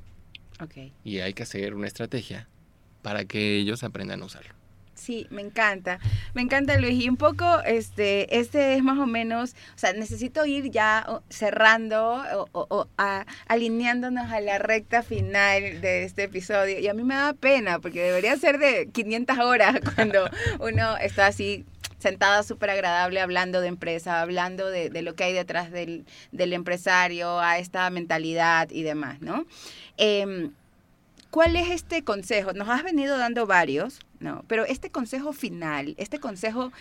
Y 1.04 1.18
hay 1.18 1.34
que 1.34 1.42
hacer 1.42 1.74
una 1.74 1.86
estrategia 1.86 2.48
para 3.02 3.24
que 3.24 3.56
ellos 3.56 3.82
aprendan 3.82 4.22
a 4.22 4.26
usarlo. 4.26 4.54
Sí, 4.98 5.26
me 5.30 5.42
encanta. 5.42 6.00
Me 6.34 6.42
encanta, 6.42 6.76
Luis. 6.76 7.02
Y 7.02 7.08
un 7.08 7.16
poco, 7.16 7.60
este, 7.64 8.36
este 8.38 8.74
es 8.74 8.82
más 8.82 8.98
o 8.98 9.06
menos, 9.06 9.54
o 9.74 9.78
sea, 9.78 9.92
necesito 9.92 10.44
ir 10.44 10.70
ya 10.70 11.06
cerrando 11.30 12.22
o, 12.52 12.66
o- 12.68 12.88
alineándonos 13.46 14.30
a 14.32 14.40
la 14.40 14.58
recta 14.58 15.02
final 15.02 15.80
de 15.80 16.04
este 16.04 16.24
episodio. 16.24 16.78
Y 16.80 16.88
a 16.88 16.94
mí 16.94 17.04
me 17.04 17.14
da 17.14 17.32
pena, 17.32 17.78
porque 17.78 18.02
debería 18.02 18.36
ser 18.36 18.58
de 18.58 18.88
500 18.92 19.38
horas 19.38 19.76
cuando 19.94 20.28
uno 20.60 20.96
está 20.98 21.26
así 21.28 21.64
sentada 21.98 22.42
súper 22.42 22.70
agradable 22.70 23.20
hablando 23.20 23.60
de 23.60 23.68
empresa, 23.68 24.20
hablando 24.20 24.68
de, 24.68 24.90
de 24.90 25.02
lo 25.02 25.14
que 25.14 25.24
hay 25.24 25.32
detrás 25.32 25.70
del, 25.70 26.04
del 26.32 26.52
empresario, 26.52 27.40
a 27.40 27.58
esta 27.58 27.88
mentalidad 27.90 28.68
y 28.70 28.82
demás, 28.82 29.20
¿no? 29.20 29.46
Em, 29.96 30.52
¿Cuál 31.30 31.56
es 31.56 31.70
este 31.70 32.04
consejo? 32.04 32.52
Nos 32.54 32.68
has 32.70 32.82
venido 32.82 33.18
dando 33.18 33.46
varios, 33.46 33.98
¿no? 34.20 34.44
Pero 34.48 34.64
este 34.64 34.90
consejo 34.90 35.32
final, 35.32 35.94
este 35.98 36.20
consejo, 36.20 36.72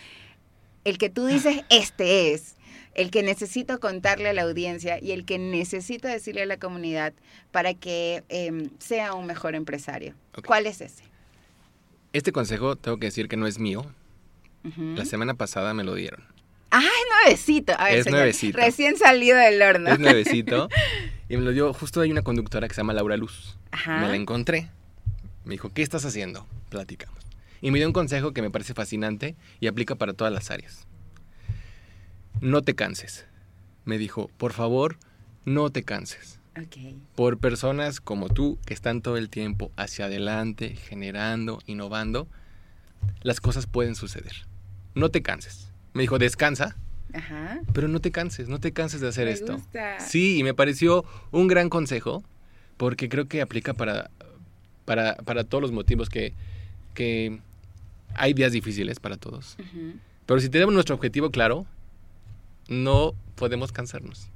el 0.84 0.98
que 0.98 1.10
tú 1.10 1.26
dices, 1.26 1.64
este 1.70 2.32
es, 2.32 2.56
el 2.94 3.10
que 3.10 3.22
necesito 3.22 3.78
contarle 3.78 4.28
a 4.28 4.32
la 4.32 4.42
audiencia 4.42 4.98
y 5.00 5.12
el 5.12 5.24
que 5.24 5.38
necesito 5.38 6.08
decirle 6.08 6.42
a 6.42 6.46
la 6.46 6.58
comunidad 6.58 7.12
para 7.52 7.74
que 7.74 8.24
em, 8.28 8.70
sea 8.78 9.14
un 9.14 9.26
mejor 9.26 9.54
empresario. 9.54 10.14
¿Cuál 10.44 10.66
es 10.66 10.80
ese? 10.80 11.04
Este 12.12 12.32
consejo 12.32 12.76
tengo 12.76 12.98
que 12.98 13.06
decir 13.06 13.28
que 13.28 13.36
no 13.36 13.46
es 13.46 13.58
mío. 13.58 13.84
La 14.96 15.06
semana 15.06 15.32
pasada 15.32 15.72
me 15.72 15.82
lo 15.82 15.94
dieron. 15.94 16.22
Ah, 16.70 16.80
es 16.80 17.24
nuevecito. 17.24 17.72
A 17.78 17.84
ver, 17.84 17.98
Es 17.98 18.04
señor, 18.04 18.18
nuevecito. 18.18 18.58
Recién 18.58 18.98
salido 18.98 19.38
del 19.38 19.62
horno. 19.62 19.90
Es 19.90 19.98
nuevecito. 19.98 20.68
y 21.28 21.36
me 21.36 21.42
lo 21.42 21.52
dio, 21.52 21.72
justo 21.72 22.00
hay 22.00 22.10
una 22.10 22.22
conductora 22.22 22.68
que 22.68 22.74
se 22.74 22.80
llama 22.80 22.92
Laura 22.92 23.16
Luz. 23.16 23.56
Ajá. 23.70 24.00
Me 24.00 24.08
la 24.08 24.16
encontré. 24.16 24.68
Me 25.44 25.52
dijo, 25.52 25.70
¿qué 25.72 25.82
estás 25.82 26.04
haciendo? 26.04 26.46
Platicamos. 26.68 27.17
Y 27.60 27.70
me 27.70 27.78
dio 27.78 27.86
un 27.88 27.92
consejo 27.92 28.32
que 28.32 28.42
me 28.42 28.50
parece 28.50 28.74
fascinante 28.74 29.36
y 29.60 29.66
aplica 29.66 29.94
para 29.96 30.12
todas 30.12 30.32
las 30.32 30.50
áreas. 30.50 30.86
No 32.40 32.62
te 32.62 32.74
canses. 32.74 33.26
Me 33.84 33.98
dijo, 33.98 34.30
por 34.36 34.52
favor, 34.52 34.96
no 35.44 35.70
te 35.70 35.82
canses. 35.82 36.38
Ok. 36.60 36.76
Por 37.14 37.38
personas 37.38 38.00
como 38.00 38.28
tú 38.28 38.58
que 38.66 38.74
están 38.74 39.00
todo 39.02 39.16
el 39.16 39.28
tiempo 39.30 39.70
hacia 39.76 40.06
adelante, 40.06 40.74
generando, 40.76 41.60
innovando, 41.66 42.28
las 43.22 43.40
cosas 43.40 43.66
pueden 43.66 43.94
suceder. 43.94 44.32
No 44.94 45.10
te 45.10 45.22
canses. 45.22 45.72
Me 45.94 46.02
dijo, 46.02 46.18
descansa, 46.18 46.76
Ajá. 47.12 47.60
pero 47.72 47.88
no 47.88 48.00
te 48.00 48.10
canses, 48.10 48.48
no 48.48 48.60
te 48.60 48.72
canses 48.72 49.00
de 49.00 49.08
hacer 49.08 49.26
Me 49.26 49.32
esto. 49.32 49.54
gusta. 49.54 49.98
Sí, 50.00 50.38
y 50.38 50.42
me 50.44 50.54
pareció 50.54 51.04
un 51.30 51.48
gran 51.48 51.68
consejo 51.68 52.22
porque 52.76 53.08
creo 53.08 53.26
que 53.26 53.40
aplica 53.40 53.74
para, 53.74 54.10
para, 54.84 55.16
para 55.16 55.44
todos 55.44 55.62
los 55.62 55.72
motivos 55.72 56.08
que, 56.08 56.34
que 56.94 57.40
hay 58.18 58.34
días 58.34 58.52
difíciles 58.52 59.00
para 59.00 59.16
todos. 59.16 59.56
Pero 60.26 60.40
si 60.40 60.48
tenemos 60.48 60.74
nuestro 60.74 60.94
objetivo 60.94 61.30
claro, 61.30 61.66
no 62.68 63.14
podemos 63.34 63.72
cansarnos. 63.72 64.30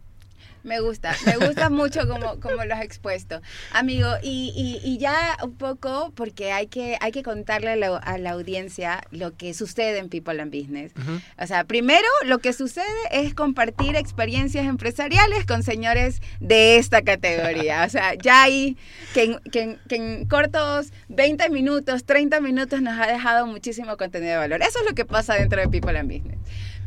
Me 0.64 0.80
gusta, 0.80 1.14
me 1.26 1.36
gusta 1.44 1.70
mucho 1.70 2.06
como, 2.06 2.40
como 2.40 2.64
lo 2.64 2.74
has 2.74 2.82
expuesto. 2.82 3.40
Amigo, 3.72 4.08
y, 4.22 4.52
y, 4.56 4.88
y 4.88 4.98
ya 4.98 5.36
un 5.42 5.56
poco, 5.56 6.12
porque 6.14 6.52
hay 6.52 6.66
que, 6.66 6.96
hay 7.00 7.12
que 7.12 7.22
contarle 7.22 7.70
a 7.70 7.76
la, 7.76 7.96
a 7.96 8.18
la 8.18 8.30
audiencia 8.30 9.02
lo 9.10 9.36
que 9.36 9.54
sucede 9.54 9.98
en 9.98 10.08
People 10.08 10.40
and 10.40 10.54
Business. 10.54 10.92
O 11.38 11.46
sea, 11.46 11.64
primero 11.64 12.06
lo 12.24 12.38
que 12.38 12.52
sucede 12.52 12.84
es 13.10 13.34
compartir 13.34 13.96
experiencias 13.96 14.66
empresariales 14.66 15.46
con 15.46 15.62
señores 15.62 16.20
de 16.40 16.76
esta 16.76 17.02
categoría. 17.02 17.84
O 17.84 17.88
sea, 17.88 18.14
ya 18.14 18.42
hay 18.44 18.76
que 19.14 19.38
que 19.50 19.78
que 19.88 19.96
en 19.96 20.26
cortos 20.26 20.92
20 21.08 21.50
minutos, 21.50 22.04
30 22.04 22.40
minutos 22.40 22.82
nos 22.82 22.98
ha 22.98 23.06
dejado 23.06 23.46
muchísimo 23.46 23.96
contenido 23.96 24.32
de 24.32 24.38
valor. 24.38 24.62
Eso 24.62 24.78
es 24.80 24.86
lo 24.86 24.94
que 24.94 25.04
pasa 25.04 25.34
dentro 25.34 25.60
de 25.60 25.68
People 25.68 25.98
and 25.98 26.10
Business. 26.10 26.38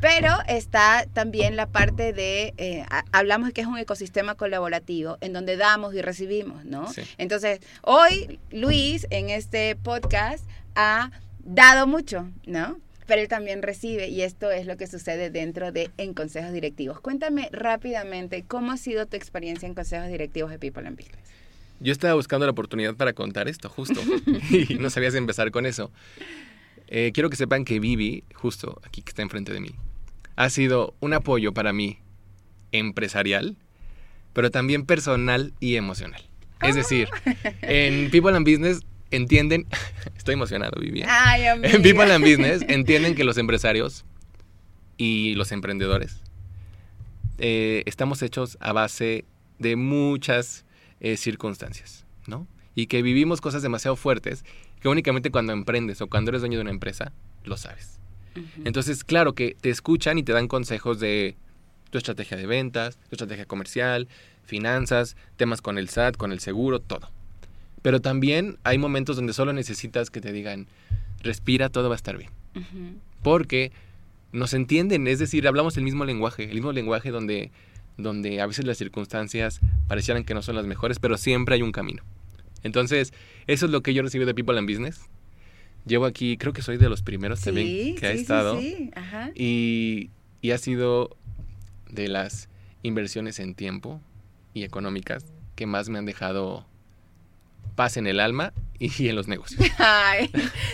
Pero 0.02 0.30
está 0.48 1.06
también 1.14 1.56
la 1.56 1.68
parte 1.68 2.14
de, 2.14 2.54
eh, 2.58 2.86
ha- 2.90 3.06
hablamos 3.12 3.52
que 3.54 3.62
es 3.62 3.68
un 3.68 3.78
ecosistema 3.78 4.36
colaborativo 4.36 5.18
en 5.22 5.34
donde 5.34 5.58
damos 5.58 5.96
y 5.96 6.02
recibimos, 6.02 6.64
¿no? 6.66 6.92
Sí. 6.92 7.02
Entonces, 7.18 7.60
hoy 7.82 8.40
Luis 8.52 9.08
en 9.10 9.30
este 9.30 9.76
podcast 9.76 10.46
ha 10.76 11.12
dado 11.44 11.88
mucho, 11.88 12.30
¿no? 12.46 12.78
Pero 13.08 13.22
él 13.22 13.28
también 13.28 13.62
recibe 13.62 14.08
y 14.10 14.22
esto 14.22 14.52
es 14.52 14.66
lo 14.66 14.78
que 14.78 14.88
sucede 14.88 15.30
dentro 15.30 15.72
de 15.72 15.92
en 15.98 16.14
consejos 16.14 16.52
directivos. 16.52 17.00
Cuéntame 17.00 17.50
rápidamente 17.52 18.44
cómo 18.48 18.72
ha 18.72 18.78
sido 18.78 19.06
tu 19.06 19.16
experiencia 19.16 19.68
en 19.68 19.76
consejos 19.76 20.08
directivos 20.08 20.52
de 20.52 20.60
People 20.60 20.88
and 20.88 20.98
Business. 20.98 21.20
Yo 21.80 21.92
estaba 21.92 22.14
buscando 22.16 22.46
la 22.46 22.52
oportunidad 22.54 22.96
para 22.96 23.14
contar 23.14 23.48
esto, 23.48 23.70
justo. 23.70 24.00
y 24.52 24.76
no 24.76 24.90
sabías 24.90 25.14
empezar 25.16 25.52
con 25.52 25.66
eso. 25.66 25.92
Eh, 26.88 27.12
quiero 27.14 27.30
que 27.30 27.36
sepan 27.36 27.66
que 27.66 27.80
Vivi, 27.80 28.24
justo 28.34 28.82
aquí 28.86 29.02
que 29.02 29.10
está 29.10 29.22
enfrente 29.22 29.54
de 29.54 29.60
mí, 29.60 29.72
ha 30.36 30.50
sido 30.50 30.96
un 31.00 31.14
apoyo 31.14 31.54
para 31.54 31.74
mí 31.74 32.00
empresarial, 32.72 33.58
pero 34.34 34.52
también 34.52 34.86
personal 34.86 35.54
y 35.60 35.76
emocional. 35.76 36.22
Es 36.62 36.76
decir, 36.76 37.10
en 37.62 38.10
People 38.12 38.36
and 38.36 38.48
Business 38.48 38.82
entienden, 39.12 39.68
estoy 40.18 40.34
emocionado, 40.34 40.80
Vivi. 40.80 41.02
¿eh? 41.02 41.06
Ay, 41.08 41.46
amiga. 41.46 41.70
En 41.74 41.82
People 41.82 42.12
and 42.12 42.24
Business 42.24 42.64
entienden 42.68 43.16
que 43.16 43.24
los 43.24 43.38
empresarios 43.38 44.06
y 44.98 45.36
los 45.36 45.52
emprendedores 45.52 46.22
eh, 47.38 47.84
estamos 47.86 48.22
hechos 48.22 48.58
a 48.62 48.72
base 48.72 49.26
de 49.60 49.76
muchas 49.76 50.66
eh, 51.00 51.18
circunstancias, 51.18 52.06
¿no? 52.28 52.48
Y 52.76 52.88
que 52.88 53.02
vivimos 53.02 53.42
cosas 53.42 53.62
demasiado 53.62 53.96
fuertes 53.96 54.44
que 54.86 54.90
únicamente 54.90 55.32
cuando 55.32 55.52
emprendes 55.52 56.00
o 56.02 56.08
cuando 56.08 56.30
eres 56.30 56.44
dueño 56.44 56.60
de 56.60 56.62
una 56.62 56.70
empresa 56.70 57.12
lo 57.44 57.58
sabes. 57.58 58.00
Entonces, 58.66 59.04
claro 59.04 59.34
que 59.34 59.58
te 59.60 59.72
escuchan 59.72 60.20
y 60.20 60.24
te 60.24 60.32
dan 60.32 60.48
consejos 60.48 61.00
de 61.00 61.38
tu 61.90 61.98
estrategia 61.98 62.38
de 62.38 62.46
ventas, 62.46 63.00
tu 63.10 63.16
estrategia 63.16 63.46
comercial, 63.46 64.08
finanzas, 64.44 65.18
temas 65.38 65.64
con 65.64 65.80
el 65.80 65.90
SAT, 65.90 66.18
con 66.18 66.32
el 66.32 66.40
seguro, 66.40 66.82
todo. 66.82 67.10
Pero 67.82 68.00
también 68.00 68.60
hay 68.64 68.78
momentos 68.78 69.16
donde 69.16 69.34
solo 69.34 69.54
necesitas 69.54 70.12
que 70.12 70.22
te 70.22 70.32
digan, 70.32 70.68
respira, 71.24 71.70
todo 71.70 71.90
va 71.90 71.96
a 71.96 71.98
estar 71.98 72.20
bien. 72.20 72.30
Porque 73.24 73.72
nos 74.34 74.54
entienden, 74.54 75.08
es 75.08 75.18
decir, 75.18 75.48
hablamos 75.48 75.78
el 75.78 75.84
mismo 75.84 76.06
lenguaje, 76.06 76.44
el 76.44 76.54
mismo 76.54 76.74
lenguaje 76.74 77.10
donde, 77.10 77.50
donde 77.98 78.40
a 78.40 78.46
veces 78.46 78.66
las 78.66 78.78
circunstancias 78.78 79.62
parecieran 79.88 80.26
que 80.26 80.36
no 80.36 80.44
son 80.44 80.56
las 80.56 80.68
mejores, 80.68 81.00
pero 81.00 81.18
siempre 81.18 81.56
hay 81.56 81.64
un 81.64 81.72
camino. 81.72 82.04
Entonces, 82.66 83.14
eso 83.46 83.68
es 83.68 83.72
lo 83.72 83.84
que 83.84 83.94
yo 83.94 84.02
recibí 84.02 84.26
de 84.26 84.34
People 84.34 84.58
and 84.58 84.68
Business. 84.68 85.02
Llevo 85.86 86.06
aquí, 86.06 86.36
creo 86.36 86.52
que 86.52 86.64
soy 86.64 86.78
de 86.78 86.90
los 86.90 87.04
primeros 87.04 87.40
también 87.42 87.96
que 87.96 88.08
ha 88.08 88.12
estado. 88.12 88.60
Sí, 88.60 88.90
Ajá. 88.96 89.30
Y, 89.36 90.10
y 90.42 90.50
ha 90.50 90.58
sido 90.58 91.16
de 91.92 92.08
las 92.08 92.50
inversiones 92.82 93.38
en 93.40 93.54
tiempo 93.54 94.02
y 94.56 94.64
económicas 94.64 95.26
que 95.56 95.68
más 95.68 95.90
me 95.90 96.00
han 96.00 96.08
dejado 96.08 96.66
paz 97.76 97.98
en 97.98 98.08
el 98.08 98.20
alma 98.20 98.52
y 98.80 99.10
en 99.10 99.16
los 99.16 99.28
negocios. 99.28 99.62
Ay, 99.78 100.32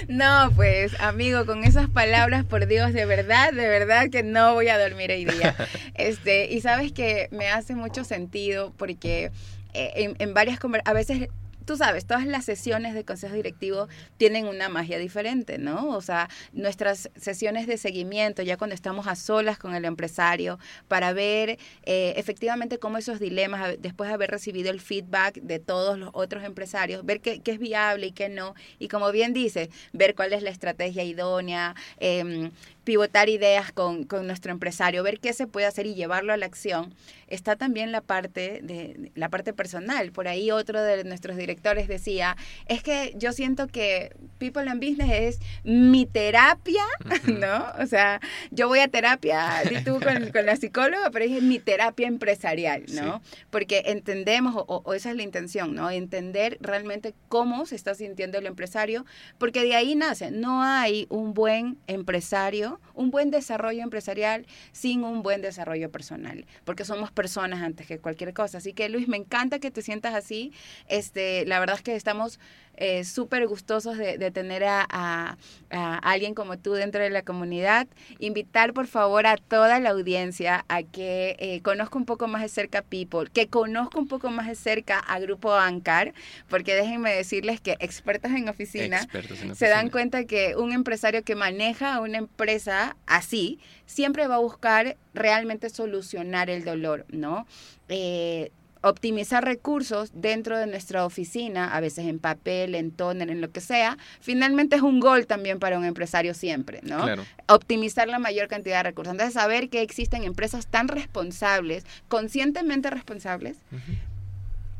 no, 0.07 0.49
pues 0.55 0.97
amigo, 1.01 1.45
con 1.45 1.65
esas 1.65 1.89
palabras, 1.89 2.45
por 2.45 2.67
Dios, 2.67 2.93
de 2.93 3.05
verdad, 3.05 3.51
de 3.51 3.67
verdad 3.67 4.09
que 4.09 4.23
no 4.23 4.53
voy 4.53 4.69
a 4.69 4.79
dormir 4.79 5.11
hoy 5.11 5.25
día. 5.25 5.57
Este, 5.95 6.51
y 6.51 6.61
sabes 6.61 6.93
que 6.93 7.27
me 7.31 7.49
hace 7.49 7.75
mucho 7.75 8.05
sentido 8.05 8.73
porque 8.77 9.29
eh, 9.73 9.91
en, 9.95 10.15
en 10.19 10.33
varias 10.33 10.57
a 10.85 10.93
veces 10.93 11.27
tú 11.71 11.77
sabes, 11.77 12.05
todas 12.05 12.25
las 12.25 12.43
sesiones 12.43 12.93
de 12.93 13.05
consejo 13.05 13.33
directivo 13.33 13.87
tienen 14.17 14.45
una 14.45 14.67
magia 14.67 14.97
diferente, 14.97 15.57
¿no? 15.57 15.95
O 15.95 16.01
sea, 16.01 16.27
nuestras 16.51 17.09
sesiones 17.15 17.65
de 17.65 17.77
seguimiento, 17.77 18.41
ya 18.41 18.57
cuando 18.57 18.75
estamos 18.75 19.07
a 19.07 19.15
solas 19.15 19.57
con 19.57 19.73
el 19.73 19.85
empresario, 19.85 20.59
para 20.89 21.13
ver 21.13 21.59
eh, 21.83 22.13
efectivamente 22.17 22.77
cómo 22.77 22.97
esos 22.97 23.21
dilemas, 23.21 23.77
después 23.79 24.09
de 24.09 24.15
haber 24.15 24.31
recibido 24.31 24.69
el 24.69 24.81
feedback 24.81 25.35
de 25.35 25.59
todos 25.59 25.97
los 25.97 26.09
otros 26.11 26.43
empresarios, 26.43 27.05
ver 27.05 27.21
qué, 27.21 27.41
es 27.45 27.59
viable 27.59 28.07
y 28.07 28.11
qué 28.11 28.27
no, 28.27 28.53
y 28.77 28.89
como 28.89 29.09
bien 29.13 29.31
dice, 29.31 29.69
ver 29.93 30.13
cuál 30.13 30.33
es 30.33 30.43
la 30.43 30.49
estrategia 30.49 31.05
idónea, 31.05 31.73
eh, 32.01 32.51
pivotar 32.83 33.29
ideas 33.29 33.71
con, 33.71 34.05
con, 34.05 34.25
nuestro 34.25 34.51
empresario, 34.51 35.03
ver 35.03 35.19
qué 35.19 35.33
se 35.33 35.45
puede 35.45 35.67
hacer 35.67 35.85
y 35.85 35.93
llevarlo 35.93 36.33
a 36.33 36.37
la 36.37 36.47
acción, 36.47 36.93
está 37.27 37.55
también 37.55 37.91
la 37.91 38.01
parte 38.01 38.59
de 38.63 39.11
la 39.15 39.29
parte 39.29 39.53
personal. 39.53 40.11
Por 40.11 40.27
ahí 40.27 40.51
otro 40.51 40.81
de 40.81 41.03
nuestros 41.03 41.37
directores 41.37 41.87
decía, 41.87 42.35
es 42.65 42.81
que 42.81 43.13
yo 43.15 43.33
siento 43.33 43.67
que 43.67 44.15
People 44.39 44.69
and 44.69 44.83
Business 44.83 45.11
es 45.11 45.39
mi 45.63 46.05
terapia, 46.07 46.83
¿no? 47.27 47.65
O 47.79 47.85
sea, 47.85 48.19
yo 48.49 48.67
voy 48.67 48.79
a 48.79 48.87
terapia, 48.87 49.63
y 49.69 49.83
tú 49.83 49.99
con, 49.99 50.31
con, 50.31 50.45
la 50.45 50.55
psicóloga, 50.55 51.11
pero 51.11 51.25
es 51.25 51.43
mi 51.43 51.59
terapia 51.59 52.07
empresarial, 52.07 52.85
¿no? 52.93 53.21
Porque 53.51 53.83
entendemos, 53.87 54.55
o, 54.55 54.81
o 54.83 54.93
esa 54.93 55.11
es 55.11 55.15
la 55.15 55.23
intención, 55.23 55.75
¿no? 55.75 55.91
Entender 55.91 56.57
realmente 56.61 57.13
cómo 57.29 57.65
se 57.67 57.75
está 57.75 57.93
sintiendo 57.93 58.39
el 58.39 58.47
empresario, 58.47 59.05
porque 59.37 59.63
de 59.63 59.75
ahí 59.75 59.95
nace, 59.95 60.31
no 60.31 60.63
hay 60.63 61.05
un 61.09 61.33
buen 61.33 61.77
empresario 61.87 62.70
un 62.93 63.11
buen 63.11 63.31
desarrollo 63.31 63.83
empresarial 63.83 64.45
sin 64.71 65.03
un 65.03 65.23
buen 65.23 65.41
desarrollo 65.41 65.91
personal, 65.91 66.45
porque 66.65 66.85
somos 66.85 67.11
personas 67.11 67.61
antes 67.61 67.87
que 67.87 67.99
cualquier 67.99 68.33
cosa. 68.33 68.59
Así 68.59 68.73
que 68.73 68.89
Luis, 68.89 69.07
me 69.07 69.17
encanta 69.17 69.59
que 69.59 69.71
te 69.71 69.81
sientas 69.81 70.13
así. 70.13 70.53
Este, 70.87 71.45
la 71.45 71.59
verdad 71.59 71.75
es 71.77 71.81
que 71.81 71.95
estamos 71.95 72.39
eh, 72.77 73.03
súper 73.03 73.47
gustosos 73.47 73.97
de, 73.97 74.31
tener 74.31 74.63
a, 74.63 75.37
alguien 75.69 76.33
como 76.33 76.57
tú 76.57 76.73
dentro 76.73 77.01
de 77.01 77.09
la 77.09 77.21
comunidad. 77.21 77.87
Invitar, 78.19 78.73
por 78.73 78.87
favor, 78.87 79.27
a 79.27 79.37
toda 79.37 79.79
la 79.79 79.91
audiencia 79.91 80.65
a 80.67 80.83
que 80.83 81.35
eh, 81.39 81.61
conozca 81.61 81.97
un 81.97 82.05
poco 82.05 82.27
más 82.27 82.41
de 82.41 82.49
cerca 82.49 82.81
People, 82.81 83.29
que 83.31 83.47
conozca 83.47 83.99
un 83.99 84.07
poco 84.07 84.29
más 84.31 84.47
de 84.47 84.55
cerca 84.55 84.99
a 84.99 85.19
Grupo 85.19 85.53
Ancar, 85.53 86.13
porque 86.49 86.75
déjenme 86.75 87.13
decirles 87.13 87.61
que 87.61 87.77
expertos 87.79 88.31
en 88.31 88.49
oficina, 88.49 89.07
se 89.53 89.67
dan 89.67 89.89
cuenta 89.89 90.25
que 90.25 90.55
un 90.55 90.71
empresario 90.71 91.23
que 91.23 91.35
maneja 91.35 91.99
una 91.99 92.17
empresa 92.17 92.95
así, 93.05 93.59
siempre 93.85 94.27
va 94.27 94.35
a 94.35 94.39
buscar 94.39 94.97
realmente 95.13 95.69
solucionar 95.69 96.49
el 96.49 96.63
dolor, 96.63 97.05
¿no? 97.09 97.45
Eh, 97.89 98.51
optimizar 98.81 99.43
recursos 99.45 100.11
dentro 100.13 100.57
de 100.57 100.67
nuestra 100.67 101.05
oficina, 101.05 101.75
a 101.75 101.79
veces 101.79 102.05
en 102.07 102.19
papel, 102.19 102.75
en 102.75 102.91
toner, 102.91 103.29
en 103.29 103.41
lo 103.41 103.51
que 103.51 103.61
sea, 103.61 103.97
finalmente 104.19 104.75
es 104.75 104.81
un 104.81 104.99
gol 104.99 105.27
también 105.27 105.59
para 105.59 105.77
un 105.77 105.85
empresario 105.85 106.33
siempre, 106.33 106.81
¿no? 106.83 107.05
Optimizar 107.47 108.07
la 108.07 108.19
mayor 108.19 108.47
cantidad 108.47 108.77
de 108.77 108.83
recursos. 108.83 109.11
Entonces, 109.11 109.33
saber 109.33 109.69
que 109.69 109.81
existen 109.81 110.23
empresas 110.23 110.67
tan 110.67 110.87
responsables, 110.87 111.85
conscientemente 112.07 112.89
responsables, 112.89 113.57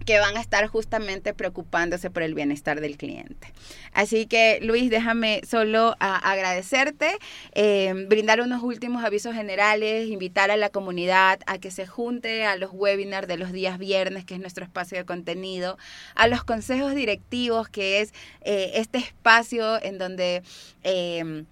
que 0.05 0.19
van 0.19 0.37
a 0.37 0.41
estar 0.41 0.67
justamente 0.67 1.33
preocupándose 1.33 2.09
por 2.09 2.23
el 2.23 2.33
bienestar 2.33 2.81
del 2.81 2.97
cliente. 2.97 3.53
Así 3.93 4.25
que 4.25 4.59
Luis, 4.61 4.89
déjame 4.89 5.41
solo 5.47 5.95
agradecerte, 5.99 7.17
eh, 7.53 7.93
brindar 8.07 8.41
unos 8.41 8.63
últimos 8.63 9.03
avisos 9.03 9.35
generales, 9.35 10.07
invitar 10.07 10.51
a 10.51 10.57
la 10.57 10.69
comunidad 10.69 11.39
a 11.45 11.57
que 11.57 11.71
se 11.71 11.85
junte 11.87 12.45
a 12.45 12.55
los 12.55 12.71
webinars 12.73 13.27
de 13.27 13.37
los 13.37 13.51
días 13.51 13.77
viernes, 13.77 14.25
que 14.25 14.35
es 14.35 14.39
nuestro 14.39 14.63
espacio 14.63 14.97
de 14.97 15.05
contenido, 15.05 15.77
a 16.15 16.27
los 16.27 16.43
consejos 16.43 16.95
directivos, 16.95 17.69
que 17.69 18.01
es 18.01 18.13
eh, 18.41 18.71
este 18.75 18.97
espacio 18.97 19.81
en 19.81 19.97
donde... 19.97 20.43
Eh, 20.83 21.45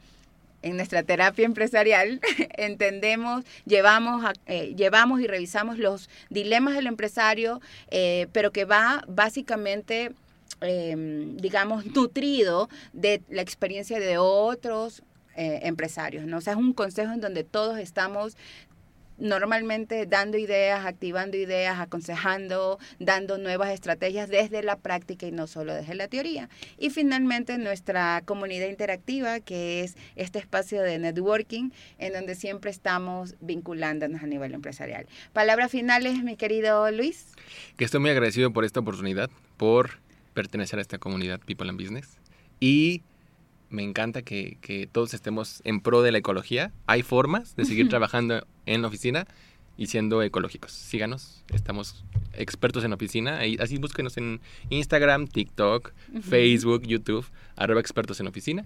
en 0.62 0.78
nuestra 0.78 1.04
terapia 1.04 1.46
empresarial 1.46 2.20
entendemos, 2.58 3.46
llevamos, 3.66 4.24
eh, 4.46 4.74
llevamos 4.76 5.22
y 5.22 5.28
revisamos 5.28 5.78
los 5.78 6.10
dilemas 6.30 6.76
del 6.76 6.88
empresario, 6.88 7.62
eh, 7.92 8.28
pero 8.32 8.52
que 8.52 8.66
va 8.66 9.04
básicamente, 9.08 10.12
em, 10.62 11.38
digamos, 11.38 11.86
nutrido 11.86 12.70
de 12.94 13.22
la 13.30 13.42
experiencia 13.42 14.00
de 14.00 14.18
otros 14.18 15.04
eh, 15.36 15.62
empresarios, 15.64 16.26
¿no? 16.26 16.38
O 16.38 16.42
sea, 16.42 16.54
es 16.54 16.60
un 16.60 16.74
consejo 16.74 17.14
en 17.14 17.22
donde 17.22 17.46
todos 17.46 17.78
estamos 17.78 18.36
normalmente 19.20 20.06
dando 20.06 20.38
ideas, 20.38 20.86
activando 20.86 21.38
ideas, 21.38 21.80
aconsejando, 21.80 22.80
dando 23.00 23.38
nuevas 23.38 23.72
estrategias 23.72 24.30
desde 24.30 24.64
la 24.64 24.78
práctica 24.78 25.28
y 25.28 25.32
no 25.32 25.48
solo 25.48 25.74
desde 25.74 25.96
la 25.96 26.08
teoría. 26.08 26.50
Y 26.78 26.90
finalmente 26.90 27.58
nuestra 27.58 28.22
comunidad 28.26 28.68
interactiva, 28.68 29.40
que 29.40 29.84
es 29.84 29.96
este 30.16 30.40
espacio 30.40 30.82
de 30.82 31.00
networking 31.00 31.72
en 31.98 32.14
donde 32.14 32.36
siempre 32.36 32.72
estamos 32.72 33.36
vinculándonos 33.42 34.24
a 34.24 34.28
nivel 34.28 34.54
empresarial. 34.54 35.08
Palabras 35.34 35.72
finales, 35.72 36.24
mi 36.24 36.36
querido 36.36 36.90
Luis. 36.92 37.34
Que 37.78 37.86
estoy 37.86 38.00
muy 38.00 38.10
agradecido 38.10 38.52
por 38.52 38.66
esta 38.66 38.80
oportunidad, 38.80 39.30
por 39.58 40.00
pertenecer 40.34 40.80
a 40.80 40.82
esta 40.82 40.98
comunidad 40.98 41.40
People 41.42 41.70
and 41.70 41.80
Business 41.80 42.18
y 42.60 43.02
me 43.70 43.84
encanta 43.84 44.22
que, 44.22 44.58
que, 44.62 44.88
todos 44.88 45.14
estemos 45.14 45.62
en 45.64 45.82
pro 45.82 46.02
de 46.02 46.12
la 46.12 46.18
ecología. 46.18 46.72
Hay 46.88 47.04
formas 47.04 47.56
de 47.56 47.66
seguir 47.66 47.90
trabajando 47.90 48.46
en 48.66 48.82
la 48.82 48.88
oficina 48.88 49.28
y 49.78 49.88
siendo 49.88 50.22
ecológicos. 50.22 50.74
Síganos, 50.74 51.44
estamos 51.54 52.04
expertos 52.34 52.84
en 52.84 52.94
oficina. 52.94 53.40
Así 53.60 53.78
búsquenos 53.78 54.18
en 54.18 54.42
Instagram, 54.70 55.28
TikTok, 55.28 55.94
Facebook, 56.22 56.84
YouTube, 56.86 57.26
arroba 57.56 57.80
expertos 57.80 58.20
en 58.20 58.28
oficina 58.28 58.66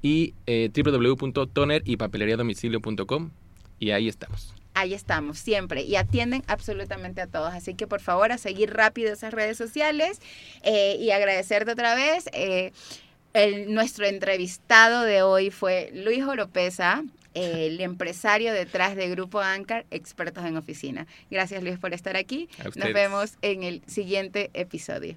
y 0.00 0.34
eh, 0.46 0.70
www.toner 0.74 1.82
y 1.84 1.96
papeleriadomicilio.com 1.96 3.30
y 3.78 3.90
ahí 3.90 4.08
estamos. 4.08 4.54
Ahí 4.74 4.92
estamos, 4.92 5.38
siempre. 5.38 5.82
Y 5.82 5.96
atienden 5.96 6.42
absolutamente 6.46 7.20
a 7.20 7.26
todos. 7.26 7.54
Así 7.54 7.74
que 7.74 7.86
por 7.86 8.00
favor 8.00 8.32
a 8.32 8.38
seguir 8.38 8.72
rápido 8.72 9.12
esas 9.12 9.32
redes 9.32 9.56
sociales 9.56 10.20
eh, 10.62 10.96
y 10.98 11.10
agradecerte 11.10 11.72
otra 11.72 11.94
vez. 11.94 12.28
Eh, 12.32 12.72
el, 13.34 13.74
nuestro 13.74 14.06
entrevistado 14.06 15.02
de 15.02 15.22
hoy 15.22 15.50
fue 15.50 15.90
Luis 15.92 16.24
Oropesa, 16.24 17.04
el 17.34 17.80
empresario 17.80 18.52
detrás 18.52 18.96
de 18.96 19.10
Grupo 19.10 19.40
Ancar, 19.40 19.84
expertos 19.90 20.44
en 20.44 20.56
oficina. 20.56 21.06
Gracias 21.30 21.62
Luis 21.62 21.78
por 21.78 21.92
estar 21.92 22.16
aquí. 22.16 22.48
Nos 22.76 22.92
vemos 22.92 23.36
en 23.42 23.64
el 23.64 23.82
siguiente 23.86 24.50
episodio. 24.54 25.16